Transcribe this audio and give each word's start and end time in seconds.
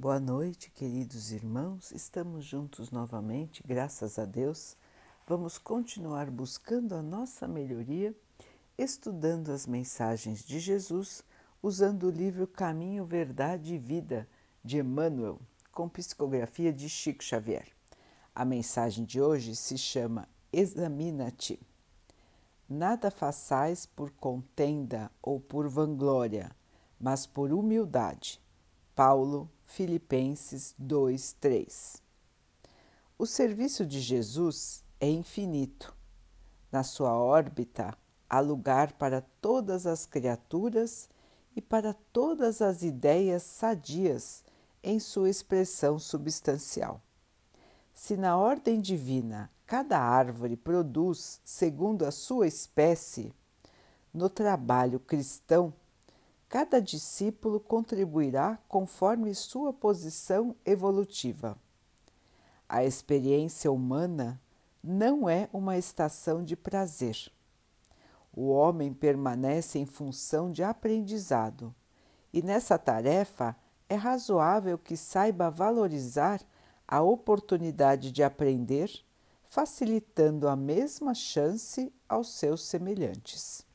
Boa 0.00 0.20
noite, 0.20 0.70
queridos 0.70 1.32
irmãos. 1.32 1.90
Estamos 1.90 2.44
juntos 2.44 2.92
novamente, 2.92 3.64
graças 3.66 4.16
a 4.16 4.24
Deus. 4.24 4.76
Vamos 5.26 5.58
continuar 5.58 6.30
buscando 6.30 6.94
a 6.94 7.02
nossa 7.02 7.48
melhoria, 7.48 8.14
estudando 8.78 9.50
as 9.50 9.66
mensagens 9.66 10.44
de 10.44 10.60
Jesus, 10.60 11.24
usando 11.60 12.04
o 12.04 12.12
livro 12.12 12.46
Caminho, 12.46 13.04
Verdade 13.04 13.74
e 13.74 13.78
Vida 13.78 14.28
de 14.62 14.78
Emmanuel, 14.78 15.40
com 15.72 15.88
psicografia 15.88 16.72
de 16.72 16.88
Chico 16.88 17.24
Xavier. 17.24 17.66
A 18.32 18.44
mensagem 18.44 19.04
de 19.04 19.20
hoje 19.20 19.56
se 19.56 19.76
chama 19.76 20.28
Examina-te. 20.52 21.58
Nada 22.68 23.10
façais 23.10 23.84
por 23.84 24.12
contenda 24.12 25.10
ou 25.20 25.40
por 25.40 25.66
vanglória, 25.68 26.52
mas 27.00 27.26
por 27.26 27.52
humildade. 27.52 28.40
Paulo, 28.94 29.50
Filipenses 29.68 30.74
2, 30.78 31.34
3. 31.34 32.02
O 33.18 33.26
serviço 33.26 33.86
de 33.86 34.00
Jesus 34.00 34.82
é 34.98 35.08
infinito. 35.08 35.94
Na 36.72 36.82
sua 36.82 37.12
órbita 37.12 37.96
há 38.28 38.40
lugar 38.40 38.94
para 38.94 39.20
todas 39.40 39.86
as 39.86 40.06
criaturas 40.06 41.08
e 41.54 41.60
para 41.60 41.92
todas 42.12 42.60
as 42.62 42.82
ideias 42.82 43.42
sadias 43.42 44.42
em 44.82 44.98
sua 44.98 45.28
expressão 45.28 45.98
substancial. 45.98 47.00
Se 47.92 48.16
na 48.16 48.36
ordem 48.36 48.80
divina 48.80 49.50
cada 49.66 50.00
árvore 50.00 50.56
produz 50.56 51.40
segundo 51.44 52.06
a 52.06 52.10
sua 52.10 52.48
espécie, 52.48 53.32
no 54.14 54.30
trabalho 54.30 54.98
cristão, 54.98 55.72
cada 56.48 56.80
discípulo 56.80 57.60
contribuirá 57.60 58.58
conforme 58.68 59.34
sua 59.34 59.72
posição 59.72 60.56
evolutiva. 60.64 61.58
A 62.68 62.84
experiência 62.84 63.70
humana 63.70 64.40
não 64.82 65.28
é 65.28 65.48
uma 65.52 65.76
estação 65.76 66.42
de 66.42 66.56
prazer. 66.56 67.30
O 68.34 68.48
homem 68.48 68.92
permanece 68.92 69.78
em 69.78 69.84
função 69.84 70.50
de 70.50 70.62
aprendizado 70.62 71.74
e 72.32 72.42
nessa 72.42 72.78
tarefa 72.78 73.56
é 73.88 73.94
razoável 73.94 74.78
que 74.78 74.96
saiba 74.96 75.50
valorizar 75.50 76.40
a 76.86 77.02
oportunidade 77.02 78.12
de 78.12 78.22
aprender, 78.22 78.90
facilitando 79.48 80.48
a 80.48 80.54
mesma 80.54 81.14
chance 81.14 81.92
aos 82.08 82.32
seus 82.34 82.62
semelhantes. 82.62 83.66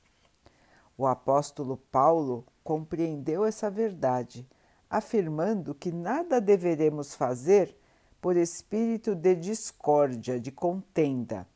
O 0.97 1.08
apóstolo 1.08 1.78
Paulo 1.92 2.45
compreendeu 2.64 3.44
essa 3.45 3.69
verdade, 3.69 4.47
afirmando 4.89 5.75
que 5.75 5.92
nada 5.92 6.39
deveremos 6.39 7.16
fazer 7.16 7.78
por 8.22 8.38
espírito 8.38 9.16
de 9.16 9.36
discórdia, 9.36 10.39
de 10.39 10.52
contenda 10.52 11.47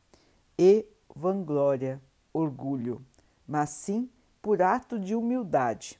e 0.58 0.86
vanglória, 1.14 2.00
orgulho, 2.32 3.04
mas 3.46 3.70
sim 3.70 4.10
por 4.42 4.60
ato 4.60 4.98
de 4.98 5.14
humildade 5.14 5.98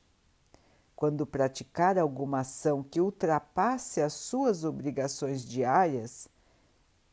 quando 0.99 1.25
praticar 1.25 1.97
alguma 1.97 2.41
ação 2.41 2.83
que 2.83 3.01
ultrapasse 3.01 4.01
as 4.01 4.15
suas 4.15 4.65
obrigações 4.65 5.45
diárias, 5.45 6.27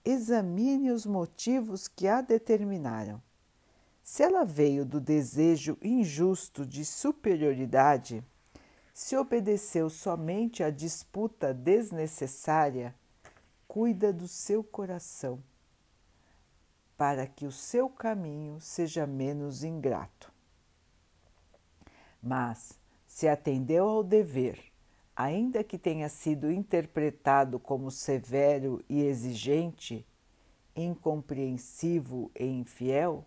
examine 0.03 0.89
os 0.89 1.05
motivos 1.05 1.87
que 1.87 2.07
a 2.07 2.19
determinaram. 2.19 3.21
Se 4.05 4.21
ela 4.21 4.45
veio 4.45 4.85
do 4.85 5.01
desejo 5.01 5.79
injusto 5.81 6.63
de 6.63 6.85
superioridade, 6.85 8.23
se 8.93 9.17
obedeceu 9.17 9.89
somente 9.89 10.63
à 10.63 10.69
disputa 10.69 11.51
desnecessária, 11.51 12.93
cuida 13.67 14.13
do 14.13 14.27
seu 14.27 14.63
coração, 14.63 15.43
para 16.95 17.25
que 17.25 17.47
o 17.47 17.51
seu 17.51 17.89
caminho 17.89 18.61
seja 18.61 19.07
menos 19.07 19.63
ingrato. 19.63 20.31
Mas, 22.21 22.79
se 23.07 23.27
atendeu 23.27 23.87
ao 23.87 24.03
dever, 24.03 24.71
ainda 25.15 25.63
que 25.63 25.79
tenha 25.79 26.09
sido 26.09 26.51
interpretado 26.51 27.57
como 27.57 27.89
severo 27.89 28.85
e 28.87 29.01
exigente, 29.01 30.05
incompreensivo 30.75 32.29
e 32.39 32.45
infiel, 32.45 33.25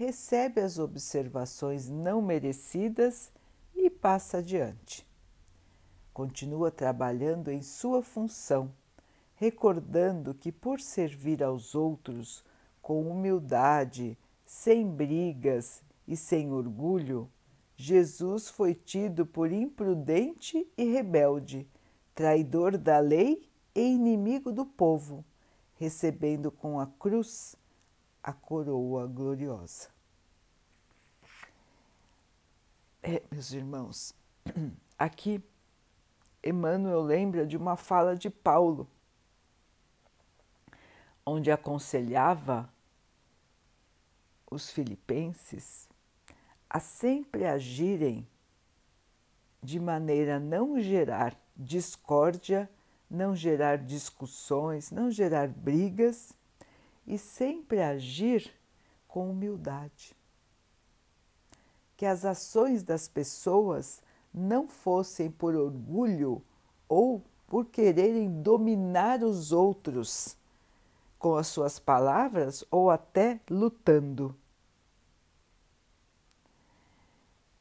recebe 0.00 0.62
as 0.62 0.78
observações 0.78 1.90
não 1.90 2.22
merecidas 2.22 3.30
e 3.74 3.90
passa 3.90 4.38
adiante. 4.38 5.06
Continua 6.10 6.70
trabalhando 6.70 7.50
em 7.50 7.60
sua 7.60 8.02
função, 8.02 8.72
recordando 9.34 10.32
que 10.32 10.50
por 10.50 10.80
servir 10.80 11.42
aos 11.42 11.74
outros 11.74 12.42
com 12.80 13.10
humildade, 13.10 14.16
sem 14.46 14.88
brigas 14.88 15.82
e 16.08 16.16
sem 16.16 16.50
orgulho, 16.50 17.30
Jesus 17.76 18.48
foi 18.48 18.74
tido 18.74 19.26
por 19.26 19.52
imprudente 19.52 20.66
e 20.78 20.84
rebelde, 20.84 21.68
traidor 22.14 22.78
da 22.78 22.98
lei 23.00 23.50
e 23.74 23.82
inimigo 23.82 24.50
do 24.50 24.64
povo, 24.64 25.22
recebendo 25.74 26.50
com 26.50 26.80
a 26.80 26.86
cruz 26.86 27.54
a 28.22 28.32
coroa 28.32 29.06
gloriosa. 29.06 29.88
É, 33.02 33.22
meus 33.30 33.52
irmãos, 33.52 34.14
aqui 34.98 35.42
Emmanuel 36.44 37.02
lembra 37.02 37.46
de 37.46 37.56
uma 37.56 37.76
fala 37.76 38.16
de 38.16 38.28
Paulo, 38.28 38.88
onde 41.24 41.50
aconselhava 41.50 42.68
os 44.50 44.70
filipenses 44.70 45.88
a 46.68 46.80
sempre 46.80 47.44
agirem 47.46 48.26
de 49.62 49.78
maneira 49.78 50.36
a 50.36 50.40
não 50.40 50.80
gerar 50.80 51.36
discórdia, 51.56 52.70
não 53.08 53.34
gerar 53.34 53.76
discussões, 53.76 54.90
não 54.90 55.10
gerar 55.10 55.48
brigas 55.48 56.32
e 57.10 57.18
sempre 57.18 57.82
agir 57.82 58.52
com 59.08 59.30
humildade. 59.30 60.16
Que 61.96 62.06
as 62.06 62.24
ações 62.24 62.82
das 62.82 63.08
pessoas 63.08 64.02
não 64.32 64.68
fossem 64.68 65.30
por 65.30 65.54
orgulho 65.54 66.42
ou 66.88 67.22
por 67.46 67.66
quererem 67.66 68.40
dominar 68.40 69.22
os 69.22 69.52
outros 69.52 70.36
com 71.18 71.34
as 71.34 71.48
suas 71.48 71.78
palavras 71.78 72.64
ou 72.70 72.90
até 72.90 73.40
lutando 73.50 74.34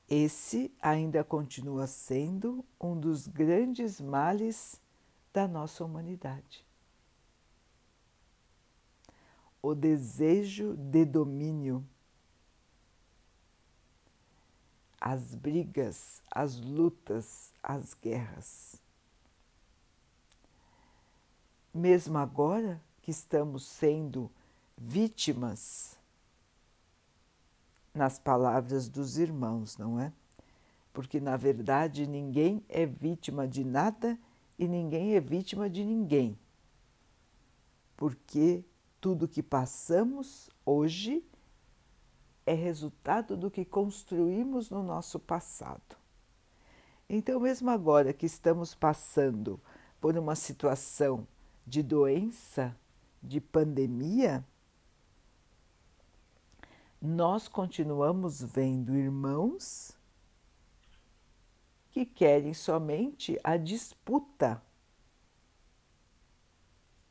Esse 0.09 0.73
ainda 0.81 1.23
continua 1.23 1.85
sendo 1.85 2.65
um 2.81 2.99
dos 2.99 3.27
grandes 3.27 4.01
males 4.01 4.81
da 5.31 5.47
nossa 5.47 5.85
humanidade. 5.85 6.65
O 9.61 9.75
desejo 9.75 10.75
de 10.77 11.03
domínio, 11.03 11.85
as 14.99 15.35
brigas, 15.35 16.21
as 16.29 16.59
lutas, 16.59 17.51
as 17.61 17.93
guerras. 17.93 18.79
Mesmo 21.73 22.17
agora 22.17 22.81
que 23.01 23.11
estamos 23.11 23.65
sendo 23.65 24.29
vítimas 24.77 25.97
nas 27.93 28.17
palavras 28.19 28.87
dos 28.87 29.17
irmãos, 29.17 29.77
não 29.77 29.99
é? 29.99 30.11
Porque 30.93 31.19
na 31.19 31.37
verdade 31.37 32.07
ninguém 32.07 32.63
é 32.67 32.85
vítima 32.85 33.47
de 33.47 33.63
nada 33.63 34.17
e 34.57 34.67
ninguém 34.67 35.15
é 35.15 35.19
vítima 35.19 35.69
de 35.69 35.83
ninguém. 35.83 36.37
Porque 37.95 38.63
tudo 38.99 39.27
que 39.27 39.41
passamos 39.41 40.49
hoje 40.65 41.23
é 42.45 42.53
resultado 42.53 43.37
do 43.37 43.51
que 43.51 43.63
construímos 43.63 44.69
no 44.69 44.81
nosso 44.81 45.19
passado. 45.19 45.97
Então, 47.07 47.39
mesmo 47.39 47.69
agora 47.69 48.13
que 48.13 48.25
estamos 48.25 48.75
passando 48.75 49.59
por 49.99 50.17
uma 50.17 50.35
situação 50.35 51.27
de 51.65 51.81
doença, 51.81 52.75
de 53.21 53.41
pandemia, 53.41 54.45
nós 57.01 57.47
continuamos 57.47 58.41
vendo 58.41 58.95
irmãos 58.95 59.97
que 61.91 62.05
querem 62.05 62.53
somente 62.53 63.39
a 63.43 63.57
disputa, 63.57 64.61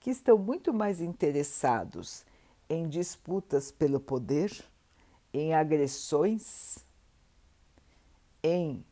que 0.01 0.11
estão 0.11 0.39
muito 0.39 0.73
mais 0.73 1.01
interessados 1.01 2.25
em 2.69 2.89
disputas 2.89 3.71
pelo 3.71 3.99
poder, 3.99 4.53
em 5.33 5.55
agressões, 5.55 6.79
em 8.43 8.85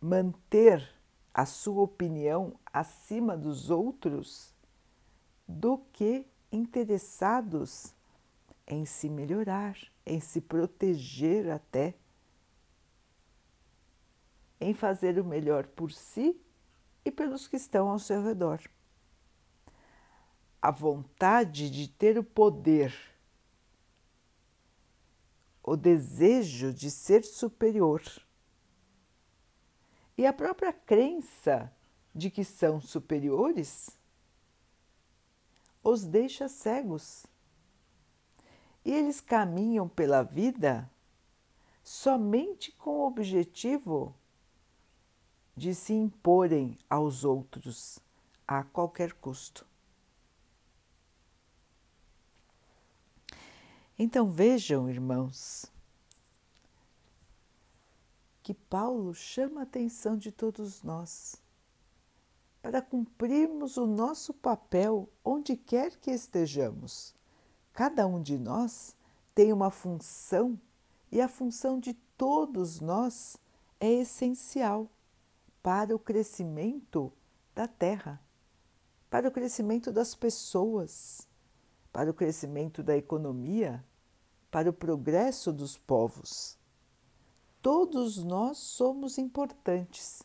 manter 0.00 0.88
a 1.32 1.46
sua 1.46 1.82
opinião 1.82 2.58
acima 2.72 3.36
dos 3.36 3.70
outros 3.70 4.52
do 5.46 5.78
que 5.92 6.26
interessados 6.50 7.94
em 8.66 8.84
se 8.84 9.08
melhorar, 9.08 9.76
em 10.04 10.20
se 10.20 10.40
proteger 10.40 11.50
até, 11.50 11.94
em 14.60 14.72
fazer 14.72 15.18
o 15.18 15.24
melhor 15.24 15.66
por 15.66 15.90
si 15.90 16.40
e 17.04 17.10
pelos 17.10 17.48
que 17.48 17.56
estão 17.56 17.88
ao 17.88 17.98
seu 17.98 18.22
redor. 18.22 18.60
A 20.62 20.70
vontade 20.70 21.68
de 21.68 21.88
ter 21.88 22.16
o 22.16 22.24
poder, 22.24 22.94
o 25.60 25.76
desejo 25.76 26.72
de 26.72 26.90
ser 26.90 27.24
superior 27.24 28.00
e 30.16 30.24
a 30.24 30.32
própria 30.32 30.72
crença 30.72 31.70
de 32.14 32.30
que 32.30 32.44
são 32.44 32.80
superiores 32.80 33.90
os 35.82 36.04
deixa 36.04 36.48
cegos. 36.48 37.26
E 38.84 38.92
eles 38.92 39.20
caminham 39.20 39.88
pela 39.88 40.22
vida 40.22 40.88
somente 41.82 42.70
com 42.72 43.00
o 43.00 43.06
objetivo 43.06 44.14
de 45.56 45.74
se 45.74 45.92
imporem 45.92 46.78
aos 46.88 47.24
outros 47.24 47.98
a 48.46 48.62
qualquer 48.62 49.12
custo. 49.14 49.66
Então 54.04 54.28
vejam, 54.28 54.90
irmãos, 54.90 55.66
que 58.42 58.52
Paulo 58.52 59.14
chama 59.14 59.60
a 59.60 59.62
atenção 59.62 60.18
de 60.18 60.32
todos 60.32 60.82
nós 60.82 61.36
para 62.60 62.82
cumprirmos 62.82 63.76
o 63.76 63.86
nosso 63.86 64.34
papel 64.34 65.08
onde 65.24 65.56
quer 65.56 65.96
que 65.98 66.10
estejamos. 66.10 67.14
Cada 67.72 68.04
um 68.04 68.20
de 68.20 68.36
nós 68.36 68.96
tem 69.36 69.52
uma 69.52 69.70
função 69.70 70.58
e 71.12 71.20
a 71.20 71.28
função 71.28 71.78
de 71.78 71.94
todos 72.18 72.80
nós 72.80 73.36
é 73.78 73.88
essencial 73.88 74.90
para 75.62 75.94
o 75.94 75.98
crescimento 76.00 77.12
da 77.54 77.68
Terra, 77.68 78.20
para 79.08 79.28
o 79.28 79.30
crescimento 79.30 79.92
das 79.92 80.12
pessoas, 80.12 81.28
para 81.92 82.10
o 82.10 82.14
crescimento 82.14 82.82
da 82.82 82.96
economia, 82.96 83.84
para 84.52 84.68
o 84.68 84.72
progresso 84.72 85.50
dos 85.50 85.78
povos. 85.78 86.58
Todos 87.62 88.22
nós 88.22 88.58
somos 88.58 89.16
importantes. 89.16 90.22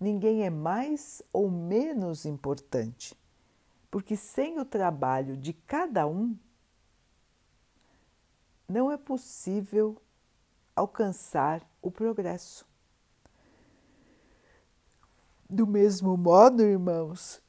Ninguém 0.00 0.42
é 0.42 0.50
mais 0.50 1.22
ou 1.32 1.48
menos 1.48 2.26
importante, 2.26 3.16
porque 3.92 4.16
sem 4.16 4.58
o 4.58 4.64
trabalho 4.64 5.36
de 5.36 5.52
cada 5.52 6.04
um, 6.04 6.36
não 8.68 8.90
é 8.90 8.96
possível 8.96 10.02
alcançar 10.74 11.64
o 11.80 11.92
progresso. 11.92 12.66
Do 15.48 15.64
mesmo 15.64 16.16
modo, 16.16 16.60
irmãos, 16.60 17.40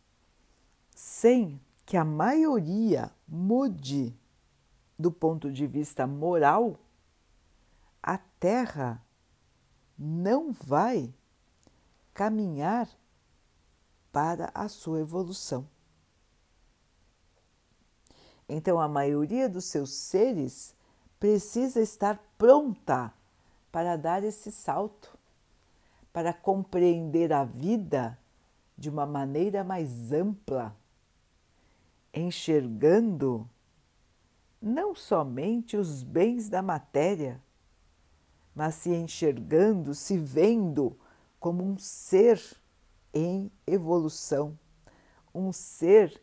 sem 0.94 1.60
que 1.84 1.98
a 1.98 2.06
maioria 2.06 3.12
mude 3.28 4.16
do 4.98 5.12
ponto 5.12 5.52
de 5.52 5.68
vista 5.68 6.08
moral, 6.08 6.80
a 8.02 8.18
Terra 8.18 9.02
não 9.98 10.52
vai 10.52 11.14
caminhar 12.14 12.90
para 14.12 14.50
a 14.54 14.68
sua 14.68 15.02
evolução. 15.02 15.68
Então, 18.48 18.80
a 18.80 18.88
maioria 18.88 19.50
dos 19.50 19.66
seus 19.66 19.92
seres 19.92 20.76
precisa 21.20 21.82
estar 21.82 22.22
pronta 22.38 23.12
para 23.72 23.98
dar 23.98 24.24
esse 24.24 24.52
salto 24.52 25.18
para 26.14 26.32
compreender 26.32 27.34
a 27.34 27.44
vida 27.44 28.18
de 28.78 28.90
uma 28.90 29.06
maneira 29.06 29.66
mais 29.66 30.14
ampla, 30.14 30.74
enxergando 32.14 33.50
não 34.66 34.96
somente 34.96 35.78
os 35.78 36.02
bens 36.02 36.50
da 36.50 36.60
matéria, 36.60 37.40
mas 38.56 38.74
se 38.74 38.90
enxergando, 38.90 39.94
se 39.94 40.18
vendo 40.18 40.98
como 41.40 41.64
um 41.64 41.78
ser 41.78 42.42
em 43.14 43.52
evolução, 43.68 44.58
um 45.32 45.54
ser 45.54 46.20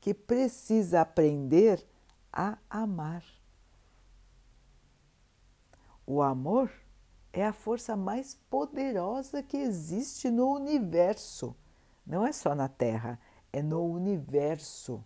que 0.00 0.12
precisa 0.12 1.02
aprender 1.02 1.86
a 2.32 2.58
amar. 2.68 3.24
O 6.04 6.20
amor 6.20 6.72
é 7.32 7.46
a 7.46 7.52
força 7.52 7.94
mais 7.94 8.34
poderosa 8.50 9.40
que 9.40 9.56
existe 9.56 10.30
no 10.30 10.52
universo. 10.52 11.54
Não 12.04 12.26
é 12.26 12.32
só 12.32 12.56
na 12.56 12.66
Terra, 12.66 13.20
é 13.52 13.62
no 13.62 13.84
universo. 13.86 15.02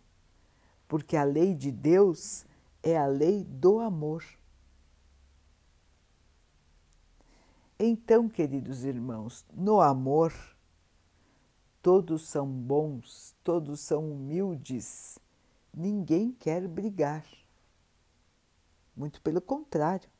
Porque 0.89 1.19
a 1.19 1.25
lei 1.25 1.55
de 1.55 1.71
Deus 1.71 2.47
é 2.83 2.97
a 2.97 3.07
lei 3.07 3.45
do 3.45 3.81
amor. 3.81 4.25
Então, 7.79 8.29
queridos 8.29 8.85
irmãos, 8.85 9.47
no 9.53 9.81
amor, 9.81 10.33
todos 11.81 12.29
são 12.29 12.47
bons, 12.47 13.37
todos 13.45 13.81
são 13.81 14.11
humildes, 14.11 15.19
ninguém 15.73 16.33
quer 16.33 16.67
brigar. 16.67 17.25
Muito 18.97 19.23
pelo 19.23 19.41
contrário, 19.41 20.11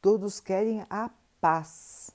todos 0.00 0.38
querem 0.38 0.86
a 0.88 1.10
paz. 1.40 2.10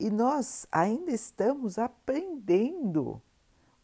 E 0.00 0.10
nós 0.10 0.66
ainda 0.72 1.12
estamos 1.12 1.78
aprendendo 1.78 3.22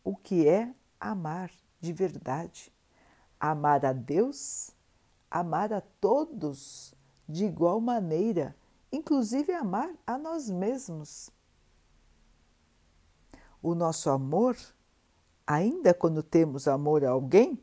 o 0.02 0.16
que 0.16 0.48
é 0.48 0.74
amar 0.98 1.52
de 1.80 1.92
verdade. 1.92 2.72
Amar 3.38 3.84
a 3.84 3.92
Deus, 3.92 4.70
amar 5.30 5.72
a 5.72 5.80
todos 5.80 6.94
de 7.28 7.44
igual 7.44 7.80
maneira, 7.80 8.56
inclusive 8.90 9.52
amar 9.52 9.90
a 10.06 10.16
nós 10.16 10.48
mesmos. 10.48 11.30
O 13.62 13.74
nosso 13.74 14.10
amor, 14.10 14.56
ainda 15.46 15.92
quando 15.92 16.22
temos 16.22 16.68
amor 16.68 17.04
a 17.04 17.10
alguém, 17.10 17.60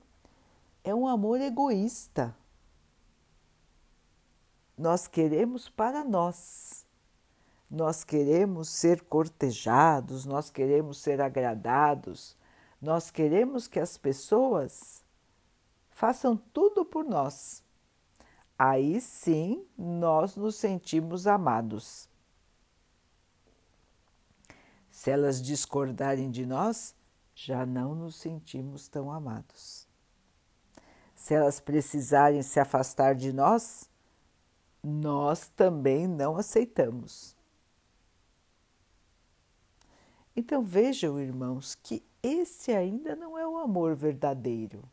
é 0.84 0.94
um 0.94 1.08
amor 1.08 1.40
egoísta 1.40 2.36
nós 4.78 5.08
queremos 5.08 5.70
para 5.70 6.04
nós. 6.04 6.86
Nós 7.70 8.04
queremos 8.04 8.70
ser 8.70 9.02
cortejados, 9.02 10.26
nós 10.26 10.50
queremos 10.50 11.00
ser 11.00 11.20
agradados, 11.22 12.38
nós 12.82 13.10
queremos 13.10 13.68
que 13.68 13.80
as 13.80 13.98
pessoas 13.98 15.03
façam 16.04 16.36
tudo 16.36 16.84
por 16.84 17.06
nós. 17.06 17.64
Aí 18.60 19.00
sim 19.00 19.66
nós 19.78 20.36
nos 20.36 20.58
sentimos 20.58 21.28
amados. 21.28 22.10
Se 24.92 25.10
elas 25.10 25.42
discordarem 25.42 26.30
de 26.30 26.46
nós, 26.46 26.94
já 27.34 27.66
não 27.66 27.96
nos 27.96 28.18
sentimos 28.18 28.90
tão 28.90 29.10
amados. 29.10 29.88
Se 31.16 31.34
elas 31.34 31.62
precisarem 31.62 32.44
se 32.44 32.60
afastar 32.60 33.16
de 33.16 33.32
nós, 33.32 33.90
nós 34.84 35.48
também 35.56 36.06
não 36.06 36.36
aceitamos. 36.36 37.34
Então 40.36 40.66
vejam, 40.66 41.18
irmãos, 41.18 41.76
que 41.76 42.04
esse 42.22 42.74
ainda 42.74 43.16
não 43.16 43.38
é 43.38 43.48
o 43.48 43.58
amor 43.58 43.96
verdadeiro. 43.96 44.84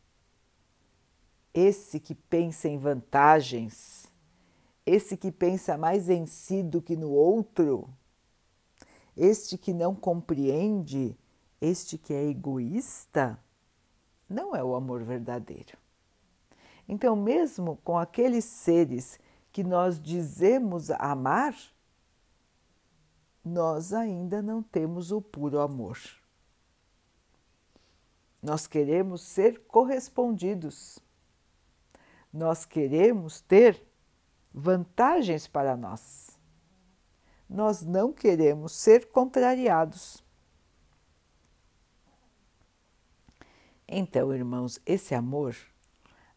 Esse 1.53 1.99
que 1.99 2.15
pensa 2.15 2.67
em 2.67 2.77
vantagens, 2.77 4.11
esse 4.85 5.17
que 5.17 5.31
pensa 5.31 5.77
mais 5.77 6.09
em 6.09 6.25
si 6.25 6.63
do 6.63 6.81
que 6.81 6.95
no 6.95 7.11
outro, 7.11 7.89
este 9.15 9.57
que 9.57 9.73
não 9.73 9.93
compreende, 9.93 11.15
este 11.59 11.97
que 11.97 12.13
é 12.13 12.23
egoísta, 12.23 13.37
não 14.29 14.55
é 14.55 14.63
o 14.63 14.75
amor 14.75 15.03
verdadeiro. 15.03 15.77
Então, 16.87 17.15
mesmo 17.15 17.77
com 17.83 17.97
aqueles 17.97 18.45
seres 18.45 19.19
que 19.51 19.63
nós 19.63 20.01
dizemos 20.01 20.89
amar, 20.91 21.55
nós 23.43 23.93
ainda 23.93 24.41
não 24.41 24.63
temos 24.63 25.11
o 25.11 25.21
puro 25.21 25.59
amor. 25.59 25.97
Nós 28.41 28.65
queremos 28.65 29.21
ser 29.21 29.59
correspondidos. 29.67 30.99
Nós 32.31 32.65
queremos 32.65 33.41
ter 33.41 33.85
vantagens 34.53 35.47
para 35.47 35.75
nós. 35.77 36.29
nós 37.49 37.81
não 37.81 38.13
queremos 38.13 38.71
ser 38.71 39.11
contrariados. 39.11 40.23
Então, 43.85 44.33
irmãos, 44.33 44.79
esse 44.85 45.13
amor 45.13 45.53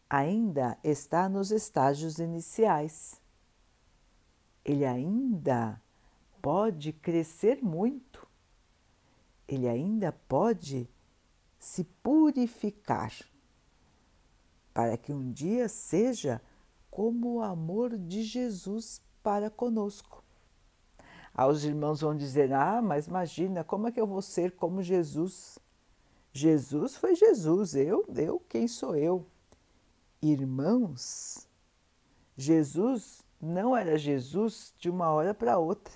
ainda 0.09 0.77
está 0.83 1.29
nos 1.29 1.51
estágios 1.51 2.19
iniciais. 2.19 3.21
Ele 4.65 4.83
ainda 4.83 5.81
pode 6.41 6.91
crescer 6.91 7.63
muito. 7.63 8.27
Ele 9.47 9.69
ainda 9.69 10.11
pode 10.11 10.89
se 11.57 11.85
purificar 12.03 13.13
para 14.75 14.97
que 14.97 15.13
um 15.13 15.31
dia 15.31 15.69
seja 15.69 16.41
como 16.91 17.35
o 17.35 17.41
amor 17.41 17.97
de 17.97 18.23
Jesus 18.23 19.01
para 19.23 19.49
conosco. 19.49 20.21
Os 21.49 21.63
irmãos 21.63 22.01
vão 22.01 22.13
dizer: 22.13 22.51
Ah, 22.51 22.81
mas 22.81 23.07
imagina, 23.07 23.63
como 23.63 23.87
é 23.87 23.91
que 23.91 24.01
eu 24.01 24.05
vou 24.05 24.21
ser 24.21 24.51
como 24.51 24.83
Jesus? 24.83 25.57
Jesus 26.33 26.97
foi 26.97 27.15
Jesus, 27.15 27.73
eu, 27.73 28.05
eu, 28.17 28.41
quem 28.49 28.67
sou 28.67 28.97
eu? 28.97 29.25
Irmãos, 30.21 31.47
Jesus 32.35 33.23
não 33.39 33.77
era 33.77 33.97
Jesus 33.97 34.73
de 34.77 34.89
uma 34.89 35.09
hora 35.09 35.33
para 35.33 35.57
outra. 35.57 35.93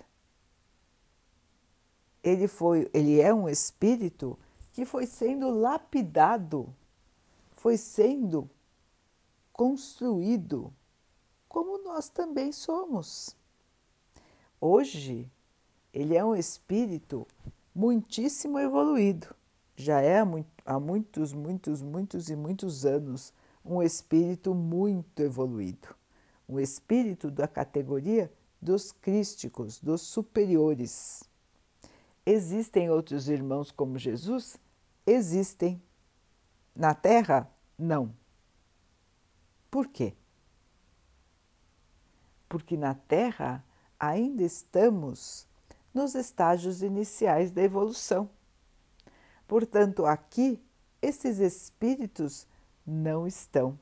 Ele 2.24 2.48
foi, 2.48 2.90
ele 2.94 3.20
é 3.20 3.34
um 3.34 3.50
espírito 3.50 4.40
que 4.72 4.86
foi 4.86 5.06
sendo 5.06 5.50
lapidado, 5.50 6.74
foi 7.58 7.76
sendo 7.76 8.50
construído 9.60 10.74
como 11.50 11.84
nós 11.84 12.08
também 12.08 12.50
somos. 12.50 13.36
Hoje, 14.62 15.30
ele 15.94 16.16
é 16.16 16.24
um 16.24 16.34
espírito 16.34 17.28
muitíssimo 17.76 18.58
evoluído. 18.58 19.36
Já 19.76 20.00
é 20.00 20.24
há 20.66 20.80
muitos, 20.80 21.34
muitos, 21.34 21.82
muitos 21.82 22.30
e 22.30 22.38
muitos 22.38 22.86
anos 22.86 23.34
um 23.66 23.84
espírito 23.84 24.56
muito 24.56 25.22
evoluído. 25.22 25.90
Um 26.48 26.58
espírito 26.58 27.30
da 27.30 27.46
categoria 27.46 28.32
dos 28.62 28.94
crísticos, 28.94 29.78
dos 29.78 30.00
superiores. 30.04 31.26
Existem 32.26 32.90
outros 32.90 33.28
irmãos 33.28 33.72
como 33.72 33.98
Jesus? 33.98 34.58
Existem. 35.06 35.82
Na 36.74 36.96
Terra? 36.96 37.52
Não. 37.78 38.18
Por 39.70 39.88
quê? 39.88 40.16
porque 42.50 42.76
na 42.76 42.96
Terra 42.96 43.64
ainda 44.00 44.44
estamos 44.44 45.48
nos 45.94 46.16
estágios 46.16 46.82
iniciais 46.82 47.52
da 47.52 47.62
evolução. 47.62 48.28
Portanto, 49.48 50.06
aqui 50.06 50.62
esses 51.02 51.38
espíritos 51.38 52.48
não 52.86 53.28
estão. 53.28 53.78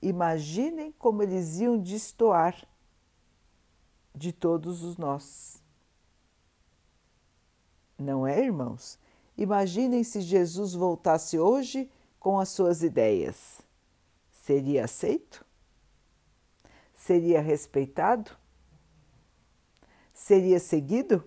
Imaginem 0.00 0.92
como 0.92 1.22
eles 1.22 1.58
iam 1.58 1.78
destoar 1.78 2.66
de 4.14 4.32
todos 4.32 4.82
os 4.82 4.98
nós. 4.98 5.62
Não 7.98 8.26
é, 8.26 8.44
irmãos? 8.44 8.98
Imaginem 9.38 10.04
se 10.04 10.20
Jesus 10.20 10.74
voltasse 10.74 11.38
hoje 11.38 11.90
com 12.20 12.38
as 12.38 12.50
suas 12.50 12.82
ideias. 12.82 13.65
Seria 14.46 14.84
aceito? 14.84 15.44
seria 17.06 17.40
respeitado? 17.40 18.30
Seria 20.14 20.60
seguido? 20.60 21.24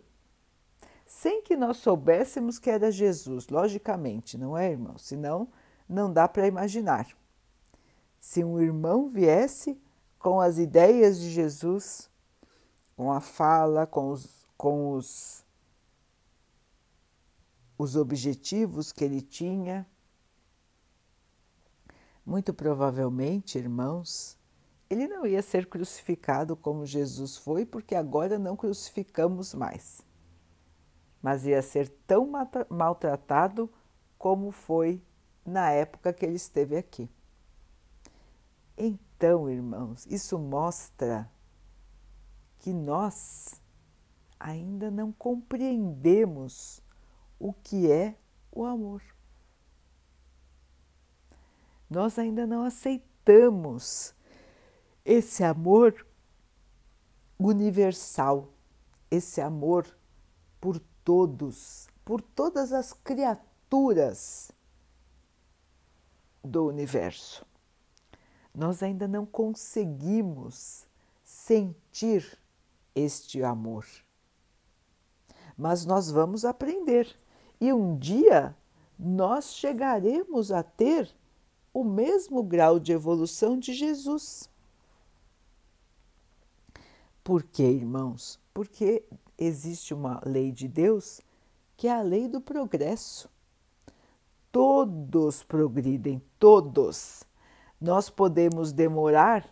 Sem 1.06 1.42
que 1.42 1.58
nós 1.58 1.78
soubéssemos 1.78 2.58
que 2.58 2.70
era 2.70 2.90
Jesus, 2.90 3.50
logicamente, 3.50 4.38
não 4.38 4.58
é, 4.58 4.72
irmão? 4.72 4.98
Senão, 4.98 5.50
não 5.88 6.12
dá 6.12 6.30
para 6.30 6.48
imaginar. 6.48 7.08
Se 8.22 8.42
um 8.42 8.60
irmão 8.60 9.10
viesse 9.10 9.78
com 10.18 10.40
as 10.40 10.58
ideias 10.58 11.20
de 11.20 11.30
Jesus, 11.30 12.10
com 12.96 13.12
a 13.12 13.20
fala, 13.20 13.86
com 13.86 14.12
os, 14.12 14.48
com 14.58 14.94
os, 14.94 15.46
os 17.78 17.98
objetivos 17.98 18.94
que 18.94 19.04
ele 19.04 19.22
tinha, 19.22 19.86
muito 22.30 22.54
provavelmente, 22.54 23.58
irmãos, 23.58 24.38
ele 24.88 25.08
não 25.08 25.26
ia 25.26 25.42
ser 25.42 25.66
crucificado 25.66 26.56
como 26.56 26.86
Jesus 26.86 27.38
foi, 27.38 27.66
porque 27.66 27.96
agora 27.96 28.38
não 28.38 28.56
crucificamos 28.56 29.56
mais, 29.56 30.06
mas 31.24 31.44
ia 31.48 31.60
ser 31.64 31.90
tão 32.06 32.32
maltratado 32.70 33.68
como 34.16 34.52
foi 34.52 35.02
na 35.44 35.72
época 35.72 36.14
que 36.14 36.24
ele 36.24 36.36
esteve 36.36 36.78
aqui. 36.78 37.10
Então, 38.78 39.50
irmãos, 39.50 40.06
isso 40.06 40.38
mostra 40.38 41.28
que 42.60 42.72
nós 42.72 43.60
ainda 44.40 44.92
não 44.92 45.12
compreendemos 45.12 46.80
o 47.40 47.54
que 47.54 47.92
é 47.92 48.16
o 48.52 48.66
amor. 48.66 49.02
Nós 51.90 52.20
ainda 52.20 52.46
não 52.46 52.64
aceitamos 52.64 54.14
esse 55.04 55.44
amor 55.44 56.06
universal, 57.40 58.54
esse 59.10 59.42
amor 59.42 59.88
por 60.62 60.80
todos, 61.04 61.88
por 62.06 62.22
todas 62.22 62.72
as 62.72 62.94
criaturas 62.94 64.52
do 66.44 66.68
universo. 66.68 67.46
Nós 68.54 68.84
ainda 68.84 69.08
não 69.08 69.26
conseguimos 69.26 70.86
sentir 71.24 72.38
este 72.94 73.44
amor. 73.44 73.86
Mas 75.58 75.86
nós 75.86 76.12
vamos 76.12 76.46
aprender 76.46 77.16
e 77.60 77.74
um 77.74 77.98
dia 77.98 78.56
nós 78.98 79.54
chegaremos 79.54 80.52
a 80.52 80.62
ter 80.62 81.10
o 81.80 81.84
mesmo 81.84 82.44
grau 82.44 82.80
de 82.80 82.92
evolução 82.92 83.58
de 83.58 83.74
Jesus. 83.74 84.50
Por 87.24 87.44
quê, 87.44 87.64
irmãos? 87.64 88.40
Porque 88.54 89.04
existe 89.38 89.94
uma 89.94 90.22
lei 90.26 90.52
de 90.52 90.68
Deus 90.68 91.22
que 91.78 91.88
é 91.88 91.94
a 91.94 92.02
lei 92.02 92.28
do 92.28 92.42
progresso. 92.42 93.30
Todos 94.52 95.44
progridem, 95.44 96.22
todos. 96.38 97.24
Nós 97.80 98.10
podemos 98.10 98.74
demorar 98.74 99.48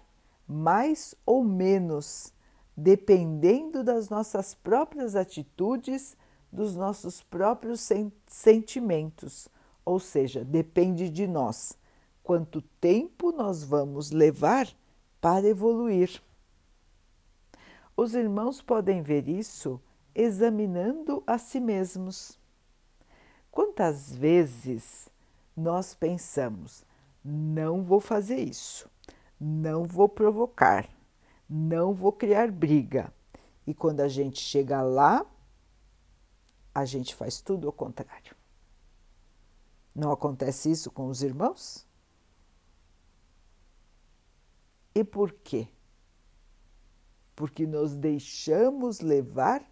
mais 0.46 1.15
ou 1.25 1.43
menos, 1.43 2.34
dependendo 2.75 3.84
das 3.84 4.10
nossas 4.10 4.53
próprias 4.53 5.15
atitudes, 5.15 6.17
dos 6.51 6.75
nossos 6.75 7.22
próprios 7.22 7.88
sentimentos. 8.27 9.48
Ou 9.86 10.00
seja, 10.00 10.43
depende 10.43 11.10
de 11.10 11.27
nós 11.27 11.77
quanto 12.27 12.62
tempo 12.62 13.31
nós 13.31 13.63
vamos 13.63 14.12
levar 14.12 14.67
para 15.22 15.48
evoluir. 15.48 16.22
Os 17.96 18.13
irmãos 18.13 18.62
podem 18.62 19.01
ver 19.01 19.29
isso 19.29 19.79
examinando 20.13 21.24
a 21.25 21.38
si 21.38 21.57
mesmos. 21.57 22.38
Quantas 23.50 24.13
vezes 24.13 25.07
nós 25.55 25.93
pensamos, 25.93 26.84
não 27.24 27.81
vou 27.81 28.01
fazer 28.01 28.39
isso, 28.39 28.89
não 29.39 29.86
vou 29.86 30.10
provocar, 30.10 30.86
não 31.50 31.93
vou 31.93 32.12
criar 32.12 32.51
briga. 32.51 33.10
E 33.65 33.74
quando 33.74 34.01
a 34.01 34.10
gente 34.10 34.41
chega 34.41 34.81
lá, 34.81 35.25
a 36.75 36.84
gente 36.84 37.15
faz 37.15 37.39
tudo 37.39 37.67
ao 37.67 37.74
contrário. 37.74 38.36
Não 39.96 40.12
acontece 40.12 40.69
isso 40.69 40.91
com 40.91 41.07
os 41.07 41.24
irmãos? 41.24 41.87
E 44.98 45.04
por 45.04 45.32
quê? 45.32 45.68
porque 47.38 47.68
nos 47.68 47.96
deixamos 47.96 49.00
levar 49.00 49.63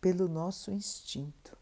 pelo 0.00 0.28
nosso 0.28 0.72
instinto. 0.72 1.56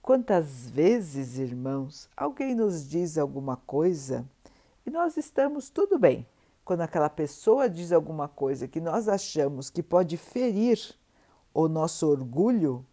Quantas 0.00 0.70
vezes, 0.70 1.36
irmãos, 1.36 2.08
alguém 2.16 2.54
nos 2.54 2.88
diz 2.88 3.18
alguma 3.18 3.58
coisa 3.58 4.26
e 4.86 4.90
nós 4.90 5.18
estamos 5.18 5.68
tudo 5.68 5.98
bem. 5.98 6.26
Quando 6.64 6.80
aquela 6.80 7.10
pessoa 7.10 7.68
diz 7.68 7.92
alguma 7.92 8.26
coisa 8.26 8.66
que 8.66 8.80
nós 8.80 9.06
achamos 9.06 9.68
que 9.68 9.82
pode 9.82 10.16
ferir 10.16 10.80
o 11.52 11.68
nosso 11.68 12.08
orgulho, 12.08 12.86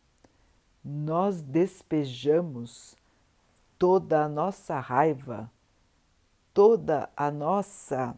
nós 0.83 1.41
despejamos 1.41 2.97
toda 3.79 4.25
a 4.25 4.27
nossa 4.27 4.77
raiva, 4.77 5.49
toda 6.53 7.09
a 7.15 7.31
nossa 7.31 8.17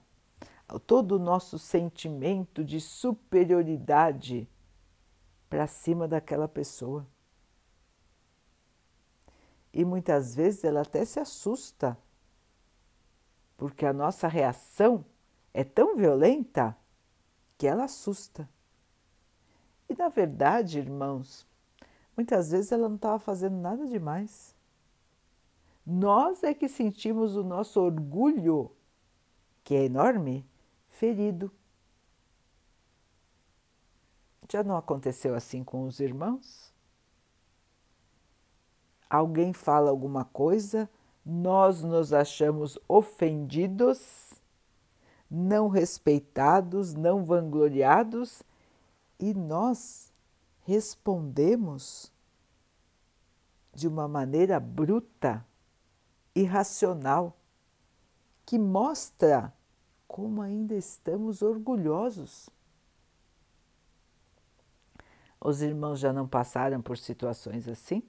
todo 0.86 1.14
o 1.14 1.20
nosso 1.20 1.58
sentimento 1.58 2.64
de 2.64 2.82
superioridade 2.82 4.50
para 5.50 5.66
cima 5.66 6.08
daquela 6.08 6.48
pessoa. 6.48 7.08
E 9.74 9.86
muitas 9.86 10.36
vezes 10.36 10.64
ela 10.64 10.82
até 10.82 11.06
se 11.06 11.20
assusta, 11.20 11.98
porque 13.56 13.86
a 13.86 13.94
nossa 13.94 14.28
reação 14.28 15.06
é 15.54 15.64
tão 15.64 15.96
violenta 15.96 16.76
que 17.58 17.66
ela 17.66 17.86
assusta. 17.86 18.50
E 19.90 19.96
na 19.96 20.10
verdade, 20.10 20.80
irmãos, 20.80 21.48
muitas 22.16 22.52
vezes 22.52 22.72
ela 22.72 22.90
não 22.90 22.98
estava 22.98 23.20
fazendo 23.20 23.56
nada 23.56 23.86
demais. 23.86 24.56
Nós 25.86 26.44
é 26.44 26.54
que 26.54 26.68
sentimos 26.68 27.38
o 27.38 27.44
nosso 27.44 27.80
orgulho, 27.80 28.72
que 29.64 29.74
é 29.74 29.86
enorme, 29.86 30.46
ferido. 30.98 31.52
Já 34.52 34.64
não 34.64 34.76
aconteceu 34.76 35.36
assim 35.36 35.64
com 35.64 35.86
os 35.86 36.00
irmãos? 36.00 36.74
Alguém 39.10 39.54
fala 39.54 39.90
alguma 39.90 40.26
coisa, 40.26 40.90
nós 41.26 41.84
nos 41.84 42.12
achamos 42.14 42.80
ofendidos, 42.88 44.34
não 45.30 45.68
respeitados, 45.68 46.94
não 46.94 47.24
vangloriados 47.24 48.42
e 49.20 49.34
nós 49.34 50.12
respondemos 50.66 52.12
de 53.74 53.88
uma 53.88 54.08
maneira 54.08 54.60
bruta, 54.60 55.46
irracional, 56.34 57.38
que 58.46 58.58
mostra 58.58 59.54
como 60.08 60.42
ainda 60.42 60.76
estamos 60.76 61.42
orgulhosos. 61.42 62.50
Os 65.40 65.62
irmãos 65.62 66.00
já 66.00 66.12
não 66.12 66.28
passaram 66.28 66.82
por 66.82 66.98
situações 66.98 67.68
assim? 67.68 68.02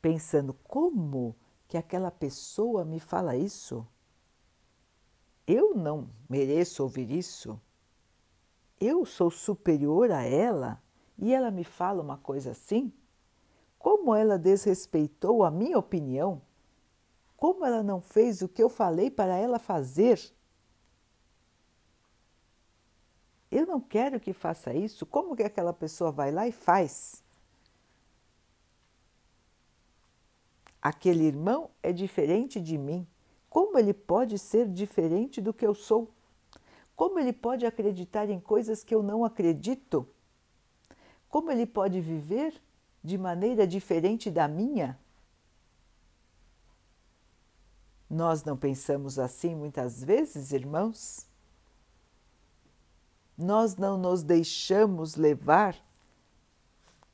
Pensando 0.00 0.54
como 0.64 1.34
que 1.66 1.76
aquela 1.76 2.10
pessoa 2.10 2.84
me 2.84 3.00
fala 3.00 3.36
isso? 3.36 3.86
Eu 5.46 5.74
não 5.74 6.08
mereço 6.28 6.82
ouvir 6.82 7.10
isso? 7.10 7.60
Eu 8.80 9.04
sou 9.04 9.30
superior 9.30 10.10
a 10.10 10.22
ela 10.22 10.82
e 11.18 11.32
ela 11.32 11.50
me 11.50 11.64
fala 11.64 12.02
uma 12.02 12.18
coisa 12.18 12.52
assim? 12.52 12.92
Como 13.78 14.14
ela 14.14 14.38
desrespeitou 14.38 15.44
a 15.44 15.50
minha 15.50 15.78
opinião? 15.78 16.40
Como 17.42 17.66
ela 17.66 17.82
não 17.82 18.00
fez 18.00 18.40
o 18.40 18.48
que 18.48 18.62
eu 18.62 18.68
falei 18.68 19.10
para 19.10 19.36
ela 19.36 19.58
fazer? 19.58 20.32
Eu 23.50 23.66
não 23.66 23.80
quero 23.80 24.20
que 24.20 24.32
faça 24.32 24.72
isso. 24.72 25.04
Como 25.04 25.34
que 25.34 25.42
aquela 25.42 25.72
pessoa 25.72 26.12
vai 26.12 26.30
lá 26.30 26.46
e 26.46 26.52
faz? 26.52 27.20
Aquele 30.80 31.24
irmão 31.24 31.68
é 31.82 31.92
diferente 31.92 32.60
de 32.60 32.78
mim. 32.78 33.04
Como 33.50 33.76
ele 33.76 33.92
pode 33.92 34.38
ser 34.38 34.68
diferente 34.68 35.40
do 35.40 35.52
que 35.52 35.66
eu 35.66 35.74
sou? 35.74 36.08
Como 36.94 37.18
ele 37.18 37.32
pode 37.32 37.66
acreditar 37.66 38.30
em 38.30 38.38
coisas 38.38 38.84
que 38.84 38.94
eu 38.94 39.02
não 39.02 39.24
acredito? 39.24 40.08
Como 41.28 41.50
ele 41.50 41.66
pode 41.66 42.00
viver 42.00 42.54
de 43.02 43.18
maneira 43.18 43.66
diferente 43.66 44.30
da 44.30 44.46
minha? 44.46 44.96
Nós 48.12 48.44
não 48.44 48.56
pensamos 48.56 49.18
assim 49.18 49.54
muitas 49.54 50.04
vezes, 50.04 50.52
irmãos? 50.52 51.26
nós 53.36 53.76
não 53.76 53.96
nos 53.96 54.22
deixamos 54.22 55.16
levar 55.16 55.76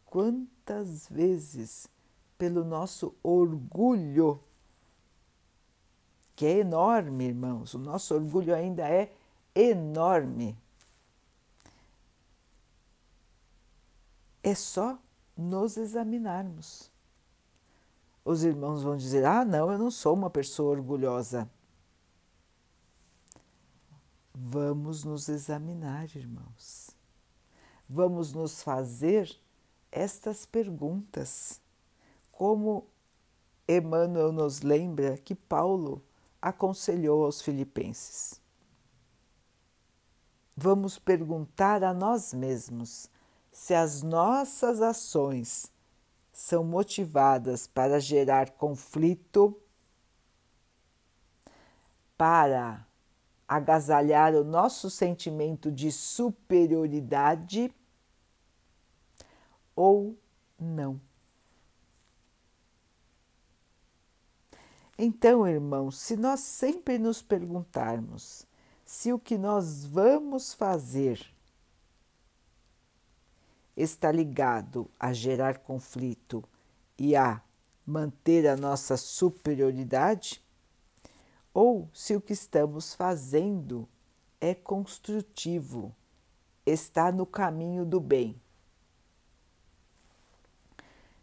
quantas 0.04 1.08
vezes 1.08 1.88
pelo 2.36 2.64
nosso 2.64 3.14
orgulho, 3.22 4.40
que 6.36 6.46
é 6.46 6.58
enorme, 6.58 7.26
irmãos, 7.26 7.74
o 7.74 7.78
nosso 7.78 8.14
orgulho 8.14 8.54
ainda 8.54 8.88
é 8.88 9.12
enorme. 9.54 10.56
É 14.42 14.54
só 14.54 14.98
nos 15.36 15.76
examinarmos. 15.76 16.90
Os 18.28 18.44
irmãos 18.44 18.82
vão 18.82 18.94
dizer: 18.94 19.24
Ah, 19.24 19.42
não, 19.42 19.72
eu 19.72 19.78
não 19.78 19.90
sou 19.90 20.12
uma 20.12 20.28
pessoa 20.28 20.72
orgulhosa. 20.72 21.50
Vamos 24.34 25.02
nos 25.02 25.30
examinar, 25.30 26.14
irmãos. 26.14 26.90
Vamos 27.88 28.34
nos 28.34 28.62
fazer 28.62 29.34
estas 29.90 30.44
perguntas. 30.44 31.58
Como 32.30 32.86
Emmanuel 33.66 34.30
nos 34.30 34.60
lembra 34.60 35.16
que 35.16 35.34
Paulo 35.34 36.04
aconselhou 36.40 37.24
aos 37.24 37.40
filipenses. 37.40 38.38
Vamos 40.54 40.98
perguntar 40.98 41.82
a 41.82 41.94
nós 41.94 42.34
mesmos 42.34 43.08
se 43.50 43.72
as 43.72 44.02
nossas 44.02 44.82
ações 44.82 45.72
são 46.38 46.62
motivadas 46.62 47.66
para 47.66 47.98
gerar 47.98 48.52
conflito, 48.52 49.60
para 52.16 52.86
agasalhar 53.48 54.36
o 54.36 54.44
nosso 54.44 54.88
sentimento 54.88 55.68
de 55.72 55.90
superioridade 55.90 57.74
ou 59.74 60.16
não. 60.56 61.00
Então, 64.96 65.44
irmãos, 65.44 65.98
se 65.98 66.16
nós 66.16 66.38
sempre 66.38 66.98
nos 66.98 67.20
perguntarmos 67.20 68.46
se 68.84 69.12
o 69.12 69.18
que 69.18 69.36
nós 69.36 69.84
vamos 69.84 70.54
fazer 70.54 71.34
está 73.82 74.10
ligado 74.10 74.90
a 74.98 75.12
gerar 75.12 75.58
conflito 75.58 76.42
e 76.98 77.14
a 77.14 77.40
manter 77.86 78.46
a 78.46 78.56
nossa 78.56 78.96
superioridade, 78.96 80.42
ou 81.54 81.88
se 81.94 82.14
o 82.14 82.20
que 82.20 82.32
estamos 82.32 82.94
fazendo 82.94 83.88
é 84.40 84.54
construtivo, 84.54 85.94
está 86.66 87.10
no 87.10 87.24
caminho 87.24 87.86
do 87.86 88.00
bem. 88.00 88.40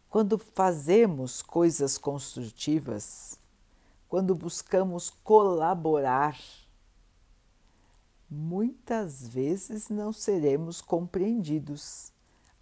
Quando 0.10 0.38
fazemos 0.38 1.42
coisas 1.42 1.98
construtivas, 1.98 3.38
quando 4.08 4.34
buscamos 4.34 5.10
colaborar, 5.10 6.40
muitas 8.30 9.28
vezes 9.28 9.90
não 9.90 10.14
seremos 10.14 10.82
compreendidos, 10.82 12.15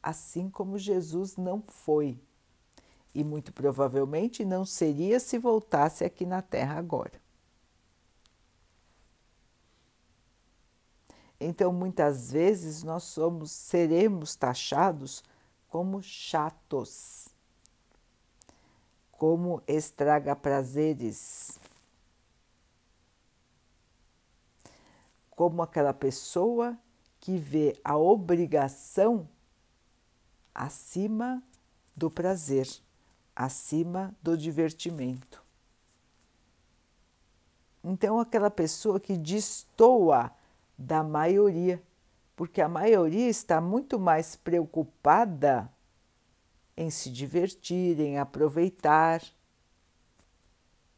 assim 0.04 0.50
como 0.50 0.78
Jesus 0.78 1.38
não 1.38 1.64
foi, 1.66 2.20
e 3.16 3.24
muito 3.24 3.54
provavelmente 3.54 4.44
não 4.44 4.66
seria 4.66 5.20
se 5.20 5.38
voltasse 5.38 6.04
aqui 6.04 6.26
na 6.26 6.42
Terra 6.42 6.78
agora. 6.78 7.24
Então, 11.40 11.74
muitas 11.74 12.32
vezes 12.32 12.84
nós 12.84 13.04
somos, 13.04 13.52
seremos 13.52 14.36
taxados 14.36 15.24
como 15.68 16.02
chatos, 16.02 17.28
como 19.12 19.62
estraga 19.68 20.36
prazeres, 20.36 21.60
como 25.32 25.62
aquela 25.62 25.94
pessoa 25.94 26.78
que 27.20 27.38
vê 27.38 27.78
a 27.84 27.98
obrigação 27.98 29.28
acima 30.54 31.42
do 31.96 32.10
prazer, 32.10 32.68
acima 33.36 34.16
do 34.22 34.38
divertimento. 34.38 35.44
Então, 37.84 38.20
aquela 38.20 38.50
pessoa 38.50 39.00
que 39.00 39.18
destoa 39.18 40.32
da 40.78 41.04
maioria, 41.04 41.82
porque 42.36 42.62
a 42.62 42.70
maioria 42.70 43.30
está 43.30 43.60
muito 43.60 44.00
mais 44.00 44.36
preocupada 44.36 45.70
em 46.76 46.90
se 46.90 47.10
divertir, 47.10 48.00
em 48.00 48.18
aproveitar, 48.18 49.22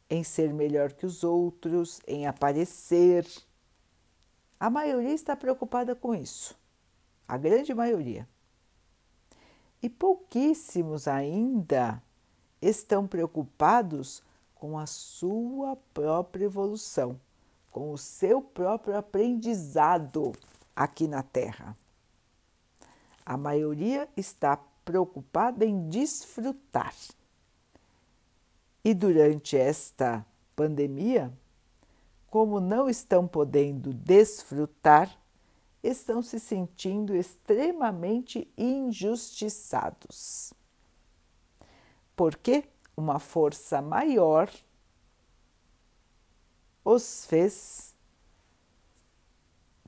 em 0.10 0.24
ser 0.24 0.54
melhor 0.54 0.94
que 0.94 1.06
os 1.06 1.24
outros, 1.24 2.00
em 2.08 2.28
aparecer. 2.28 3.28
A 4.60 4.70
maioria 4.70 5.14
está 5.14 5.36
preocupada 5.36 5.96
com 5.96 6.14
isso, 6.14 6.58
a 7.28 7.38
grande 7.38 7.74
maioria. 7.74 8.28
E 9.82 9.90
pouquíssimos 9.90 11.08
ainda 11.08 12.02
estão 12.62 13.08
preocupados 13.08 14.24
com 14.56 14.78
a 14.78 14.86
sua 14.86 15.76
própria 15.94 16.46
evolução 16.46 17.20
com 17.76 17.92
o 17.92 17.98
seu 17.98 18.42
próprio 18.42 18.96
aprendizado 18.96 20.32
aqui 20.74 21.10
na 21.10 21.22
Terra. 21.22 21.76
A 23.26 23.36
maioria 23.36 24.08
está 24.16 24.56
preocupada 24.86 25.66
em 25.66 25.90
desfrutar. 25.90 26.96
E 28.82 28.94
durante 28.94 29.58
esta 29.58 30.26
pandemia, 30.56 31.34
como 32.30 32.62
não 32.62 32.90
estão 32.90 33.28
podendo 33.28 33.94
desfrutar, 33.94 35.14
estão 35.88 36.22
se 36.22 36.40
sentindo 36.40 37.16
extremamente 37.16 38.52
injustiçados. 38.58 40.54
Porque 42.16 42.68
uma 42.96 43.20
força 43.20 43.82
maior 43.82 44.50
os 46.84 47.26
fez 47.26 47.94